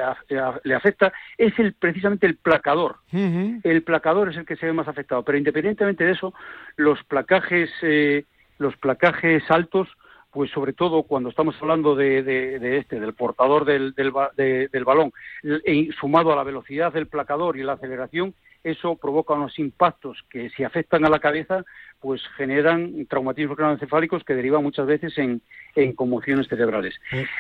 [0.65, 2.97] le afecta es el precisamente el placador.
[3.11, 5.23] El placador es el que se ve más afectado.
[5.23, 6.35] Pero independientemente de eso,
[6.77, 8.27] los placajes, eh,
[8.59, 9.89] los placajes altos,
[10.33, 15.13] pues sobre todo cuando estamos hablando de, este, del portador del, del balón,
[16.01, 20.65] sumado a la velocidad del placador y la aceleración, eso provoca unos impactos que si
[20.65, 21.65] afectan a la cabeza,
[22.01, 25.43] pues generan traumatismos craneoencefálicos que derivan muchas veces en,
[25.95, 26.95] conmociones cerebrales.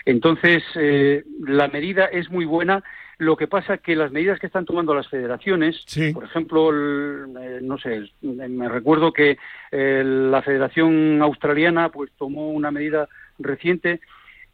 [0.04, 2.82] Entonces, eh, la medida es muy buena.
[3.18, 7.78] Lo que pasa que las medidas que están tomando las federaciones, por ejemplo, eh, no
[7.78, 9.38] sé, me recuerdo que
[9.70, 13.08] eh, la Federación Australiana pues tomó una medida
[13.38, 14.00] reciente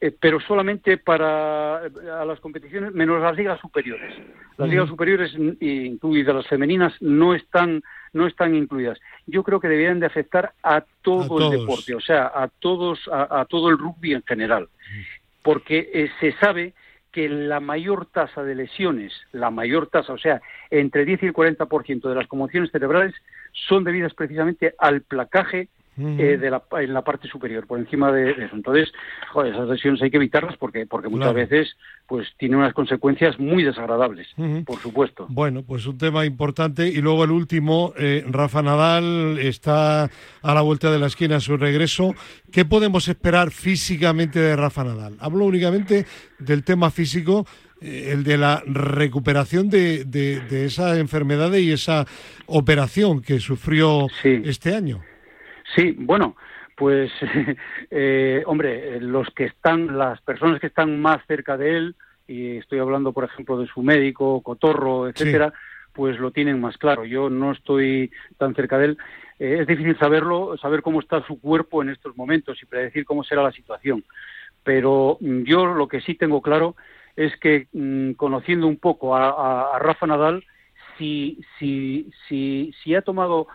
[0.01, 4.15] eh, pero solamente para a las competiciones menos las ligas superiores.
[4.57, 7.83] Las ligas superiores, incluidas las femeninas, no están
[8.13, 8.99] no están incluidas.
[9.27, 13.45] Yo creo que deberían de afectar a todo el deporte, o sea, a todos a,
[13.47, 14.69] todo el rugby en general,
[15.43, 16.75] porque eh, se sabe
[17.19, 20.41] que la mayor tasa de lesiones, la mayor tasa, o sea,
[20.71, 23.13] entre el 10 y el 40% de las conmociones cerebrales
[23.51, 25.67] son debidas precisamente al placaje
[25.99, 28.55] eh, de la, en la parte superior, por encima de, eso.
[28.55, 28.93] Entonces,
[29.33, 31.77] joder, esas lesiones hay que evitarlas porque, porque muchas veces
[32.07, 34.29] pues tienen unas consecuencias muy desagradables,
[34.65, 35.27] por supuesto.
[35.29, 36.89] Bueno, pues un tema importante.
[36.89, 40.05] Y luego el último, eh, Rafa Nadal está
[40.43, 42.15] a la vuelta de la esquina a su regreso.
[42.51, 45.17] ¿Qué podemos esperar físicamente de Rafa Nadal?
[45.21, 46.07] Hablo únicamente
[46.39, 47.47] del tema físico,
[47.81, 52.07] eh, el de la recuperación de, de, esa enfermedad y esa
[52.47, 55.03] operación que sufrió este año.
[55.75, 56.37] Sí, bueno,
[56.77, 57.11] pues,
[57.91, 61.97] eh, hombre, los que están, las personas que están más cerca de él,
[62.27, 65.53] y estoy hablando, por ejemplo, de su médico, Cotorro, etcétera,
[65.93, 67.05] pues lo tienen más claro.
[67.05, 68.99] Yo no estoy tan cerca de él.
[69.39, 73.25] Eh, es difícil saberlo, saber cómo está su cuerpo en estos momentos y predecir cómo
[73.25, 74.05] será la situación.
[74.63, 76.77] Pero mm, yo lo que sí tengo claro
[77.17, 80.45] es que, mm, conociendo un poco a, a Rafa Nadal,
[80.99, 83.49] si, si, si, si ha tomado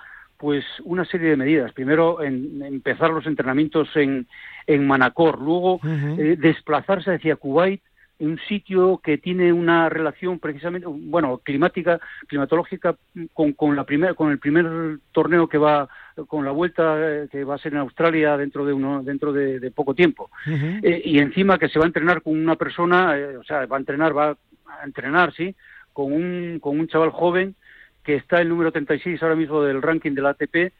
[0.43, 1.71] pues una serie de medidas.
[1.71, 4.27] Primero, en, empezar los entrenamientos en,
[4.67, 7.81] en Manacor, luego eh, desplazarse hacia Kuwait,
[8.19, 12.97] un sitio que tiene una relación precisamente, bueno, climática, climatológica
[13.31, 15.87] con, con la primera, con el primer torneo que va,
[16.27, 19.71] con la vuelta eh, que va a ser en Australia dentro de uno, dentro de,
[19.71, 23.65] poco tiempo, eh, y encima que se va a entrenar con una persona, o sea,
[23.65, 25.55] va a entrenar, va a entrenar, sí,
[25.93, 27.55] con un, con un chaval joven
[28.03, 30.73] que está el número 36 ahora mismo del ranking de la ATP,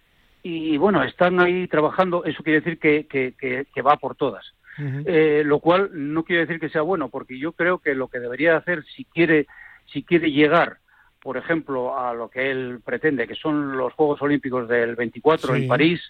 [0.44, 4.54] y bueno, están ahí trabajando, eso quiere decir que, que, va por todas.
[4.78, 8.20] Eh, lo cual no quiere decir que sea bueno, porque yo creo que lo que
[8.20, 9.48] debería hacer si quiere,
[9.86, 10.78] si quiere llegar,
[11.22, 15.68] por ejemplo, a lo que él pretende, que son los Juegos Olímpicos del 24 en
[15.68, 16.02] París,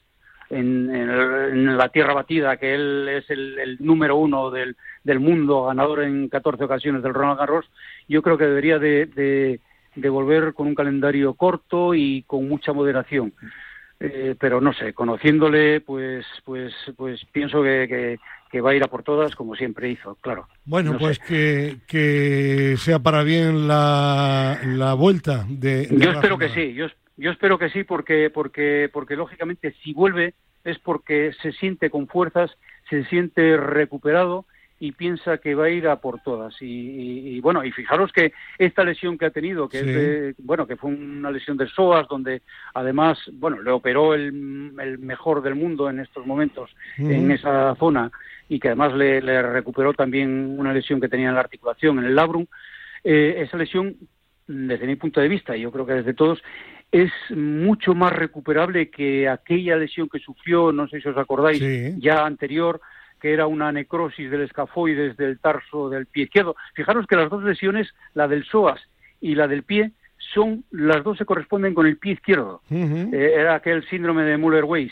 [0.49, 6.29] en, la tierra batida, que él es el, número uno del, del, mundo, ganador en
[6.29, 7.69] 14 ocasiones del Ronald Garros,
[8.07, 9.59] yo creo que debería de de
[9.95, 13.33] volver con un calendario corto y con mucha moderación.
[13.99, 18.19] eh, pero no sé, conociéndole, pues, pues, pues pienso que, que,
[18.51, 20.47] que, va a ir a por todas como siempre hizo, claro.
[20.65, 25.87] Bueno, pues que, que sea para bien la, la vuelta de.
[25.89, 30.33] yo espero que sí, yo, yo espero que sí, porque, porque, porque lógicamente si vuelve
[30.65, 32.51] es porque se siente con fuerzas,
[32.89, 34.45] se siente recuperado
[34.83, 36.53] y piensa que va a ir a por todas.
[36.59, 40.91] Y, bueno, y fijaros que esta lesión que ha tenido, que es bueno, que fue
[40.91, 42.41] una lesión de psoas, donde
[42.73, 48.11] además, bueno, le operó el, mejor del mundo en estos momentos en esa zona
[48.49, 52.15] y que además le, recuperó también una lesión que tenía en la articulación, en el
[52.15, 52.45] labrum.
[53.05, 53.95] Eh, esa lesión,
[54.47, 56.43] desde mi punto de vista, y yo creo que desde todos,
[56.91, 61.63] es mucho más recuperable que aquella lesión que sufrió, no sé si os acordáis,
[61.99, 62.81] ya anterior,
[63.23, 66.57] que era una necrosis del escafoides del tarso del pie izquierdo.
[66.73, 68.81] Fijaros que las dos lesiones, la del psoas
[69.21, 72.61] y la del pie, son las dos se corresponden con el pie izquierdo.
[72.69, 74.91] Eh, era aquel síndrome de Muller-Weiss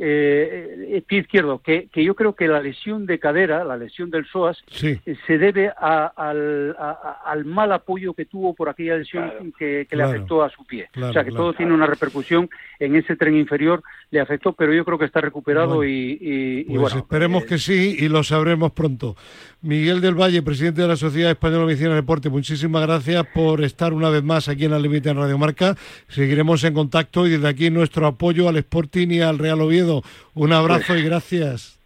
[0.00, 4.10] eh, eh, pie izquierdo, que, que, yo creo que la lesión de cadera, la lesión
[4.10, 9.88] del psoas, eh, se debe al, al, mal apoyo que tuvo por aquella lesión que,
[9.90, 10.88] le afectó a su pie.
[11.02, 13.82] o sea, que todo tiene una repercusión en ese tren inferior,
[14.12, 16.96] le afectó, pero yo creo que está recuperado y, pues bueno.
[16.98, 19.16] Esperemos que sí y lo sabremos pronto.
[19.60, 23.64] Miguel del Valle, presidente de la Sociedad Española de Medicina del Deporte, muchísimas gracias por
[23.64, 25.74] estar una vez más aquí en la Límite en Radio Marca.
[26.06, 30.02] Seguiremos en contacto y desde aquí nuestro apoyo al Sporting y al Real Oviedo.
[30.34, 31.76] Un abrazo y gracias.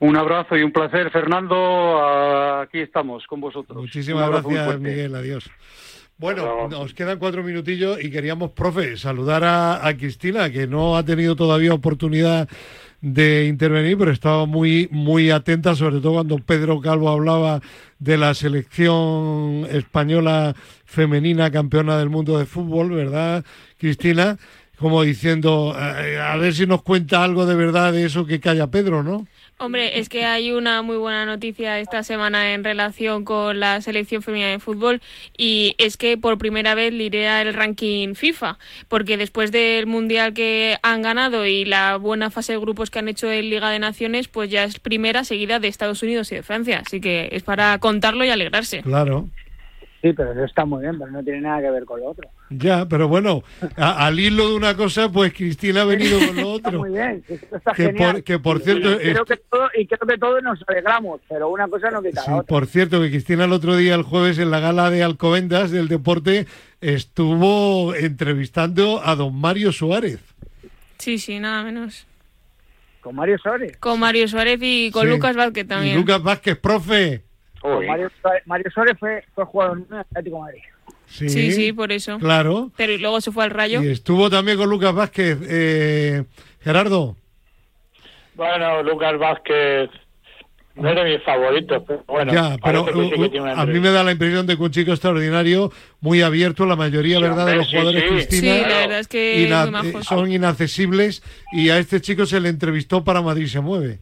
[0.00, 2.04] Un abrazo y un placer, Fernando.
[2.60, 3.80] Aquí estamos con vosotros.
[3.80, 5.14] Muchísimas gracias, Miguel.
[5.14, 5.50] Adiós.
[6.22, 11.04] Bueno, nos quedan cuatro minutillos y queríamos, profe, saludar a, a Cristina, que no ha
[11.04, 12.48] tenido todavía oportunidad
[13.00, 17.60] de intervenir, pero estaba muy, muy atenta, sobre todo cuando Pedro Calvo hablaba
[17.98, 20.54] de la selección española
[20.84, 23.44] femenina campeona del mundo de fútbol, ¿verdad,
[23.76, 24.38] Cristina?
[24.78, 28.68] Como diciendo, eh, a ver si nos cuenta algo de verdad de eso que calla
[28.68, 29.26] Pedro, ¿no?
[29.58, 34.20] Hombre, es que hay una muy buena noticia esta semana en relación con la selección
[34.20, 35.00] femenina de fútbol
[35.36, 40.78] y es que por primera vez lidera el ranking FIFA, porque después del mundial que
[40.82, 44.26] han ganado y la buena fase de grupos que han hecho en Liga de Naciones,
[44.26, 47.78] pues ya es primera seguida de Estados Unidos y de Francia, así que es para
[47.78, 48.82] contarlo y alegrarse.
[48.82, 49.28] Claro.
[50.02, 52.28] Sí, pero eso está muy bien, pero no tiene nada que ver con lo otro.
[52.50, 53.44] Ya, pero bueno,
[53.76, 56.70] al hilo de una cosa, pues Cristina ha venido con lo otro.
[56.70, 58.12] Está muy bien, está que, genial.
[58.14, 58.94] Por, que por cierto...
[58.94, 62.24] Y, creo que todo, y creo que todos nos alegramos, pero una cosa no quita
[62.26, 62.48] la otra.
[62.48, 65.86] Por cierto, que Cristina el otro día, el jueves, en la gala de Alcobendas del
[65.86, 66.48] deporte,
[66.80, 70.18] estuvo entrevistando a don Mario Suárez.
[70.98, 72.08] Sí, sí, nada menos.
[73.02, 73.76] ¿Con Mario Suárez?
[73.78, 75.94] Con Mario Suárez y con Lucas Vázquez también.
[75.94, 77.22] Y Lucas Vázquez, profe.
[77.62, 78.10] Mario,
[78.46, 80.62] Mario Suárez fue, fue jugador en Atlético de Madrid.
[81.06, 82.18] Sí, sí, por eso.
[82.18, 82.70] Claro.
[82.76, 83.82] Pero luego se fue al Rayo.
[83.82, 85.38] Y estuvo también con Lucas Vázquez.
[85.48, 86.24] Eh,
[86.60, 87.16] Gerardo.
[88.34, 89.90] Bueno, Lucas Vázquez
[90.74, 92.32] no es de mis favoritos, pero bueno.
[92.32, 92.86] Ya, pero
[93.54, 97.20] a mí me da la impresión de que un chico extraordinario, muy abierto, la mayoría,
[97.20, 98.54] ¿verdad?, de los jugadores Cristina.
[98.54, 103.20] Sí, la verdad es que son inaccesibles y a este chico se le entrevistó para
[103.20, 103.98] Madrid se mueve.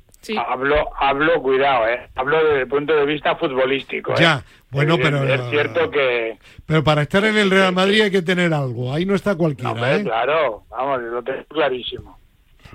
[0.47, 2.09] Hablo, hablo, cuidado, ¿eh?
[2.15, 4.13] Hablo desde el punto de vista futbolístico.
[4.13, 4.17] ¿eh?
[4.21, 5.25] Ya, bueno, pero...
[5.25, 6.39] Es cierto que...
[6.67, 9.73] Pero para estar en el Real Madrid hay que tener algo, ahí no está cualquiera,
[9.73, 10.03] no, ¿eh?
[10.05, 12.19] Claro, vamos, lo tengo clarísimo.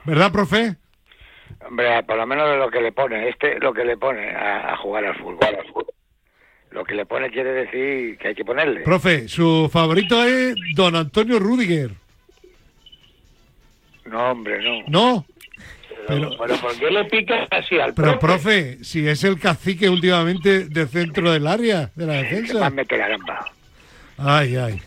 [0.06, 0.76] ¿Verdad, profe?
[1.68, 5.06] Hombre, por lo menos lo que le pone, este lo que le pone a, jugar
[5.06, 5.86] al fútbol, al fútbol.
[6.72, 8.82] Lo que le pone quiere decir que hay que ponerle.
[8.82, 11.92] Profe, su favorito es don Antonio Rudiger.
[14.06, 14.84] No, hombre, no.
[14.88, 15.26] ¿No?
[16.08, 18.84] Pero, ¿por qué le pica así al Pero, profe?
[18.84, 22.70] si es el cacique últimamente de centro del área, de la defensa.
[22.70, 23.52] Más la gamba.
[24.18, 24.82] Ay, ay.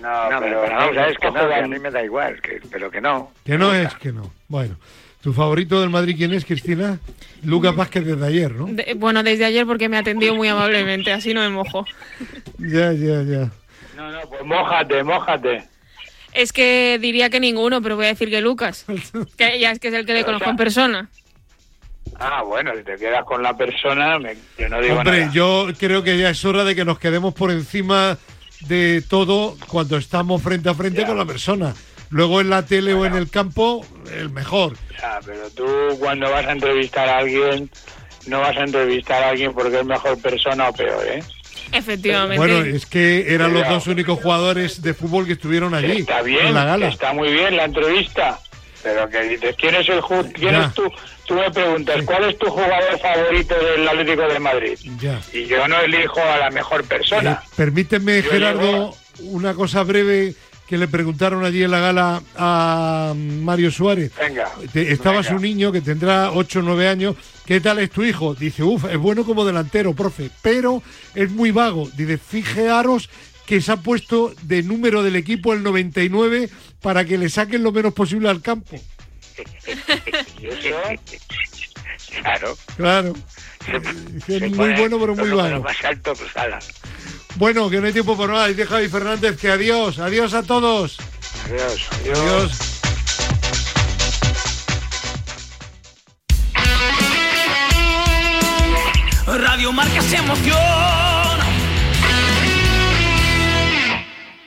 [0.00, 2.90] No, no pero, vamos a ver, que no, a mí me da igual, que, pero
[2.90, 3.32] que no.
[3.44, 4.32] Que no es, que no.
[4.48, 4.76] Bueno.
[5.20, 6.98] ¿Tu favorito del Madrid quién es, Cristina?
[7.44, 8.68] Lucas Vázquez desde ayer, ¿no?
[8.96, 11.84] bueno, desde ayer porque me ha atendido muy amablemente, así no me mojo.
[12.58, 13.50] ya, ya, ya.
[13.96, 15.69] No, no, pues mójate, mójate.
[16.32, 18.86] Es que diría que ninguno, pero voy a decir que Lucas.
[19.36, 21.10] que ya es que es el que le conozco en persona.
[22.18, 24.18] Ah, bueno, si te quedas con la persona,
[24.58, 27.50] yo no digo Hombre, yo creo que ya es hora de que nos quedemos por
[27.50, 28.18] encima
[28.66, 31.74] de todo cuando estamos frente a frente con la persona.
[32.10, 34.76] Luego en la tele o en el campo, el mejor.
[35.00, 35.64] Ya, pero tú
[35.98, 37.70] cuando vas a entrevistar a alguien,
[38.26, 41.22] no vas a entrevistar a alguien porque es mejor persona o peor, ¿eh?
[41.72, 42.36] Efectivamente.
[42.36, 46.00] Bueno, es que eran los dos únicos jugadores de fútbol que estuvieron allí.
[46.00, 46.88] Está bien, en la gala.
[46.88, 48.38] está muy bien la entrevista.
[48.82, 50.00] Pero que dices, ¿quién es el
[50.32, 50.90] quién es tú?
[51.26, 54.78] Tú me preguntas, ¿cuál es tu jugador favorito del Atlético de Madrid?
[54.98, 55.20] Ya.
[55.32, 57.32] Y yo no elijo a la mejor persona.
[57.32, 60.34] Eh, permíteme, Gerardo, una cosa breve
[60.70, 64.12] que le preguntaron allí en la gala a Mario Suárez.
[64.16, 64.48] Venga.
[64.72, 65.28] Estaba venga.
[65.30, 67.16] su niño que tendrá 8 o 9 años.
[67.44, 68.36] ¿Qué tal es tu hijo?
[68.36, 70.80] Dice, uff, es bueno como delantero, profe, pero
[71.16, 71.90] es muy vago.
[71.96, 73.10] Dice, fijaros
[73.46, 76.48] que se ha puesto de número del equipo el 99
[76.80, 78.80] para que le saquen lo menos posible al campo.
[82.22, 82.58] Claro.
[82.76, 83.14] Claro.
[84.26, 85.62] Se muy bueno, pero muy vago.
[85.62, 86.30] más alto, pues.
[87.36, 88.48] Bueno, que no hay tiempo para nada.
[88.48, 90.98] Dice Javi Fernández que adiós, adiós a todos.
[91.46, 92.18] Adiós, adiós.
[92.18, 92.80] Adiós.
[99.26, 101.09] Radio Marca se emoción.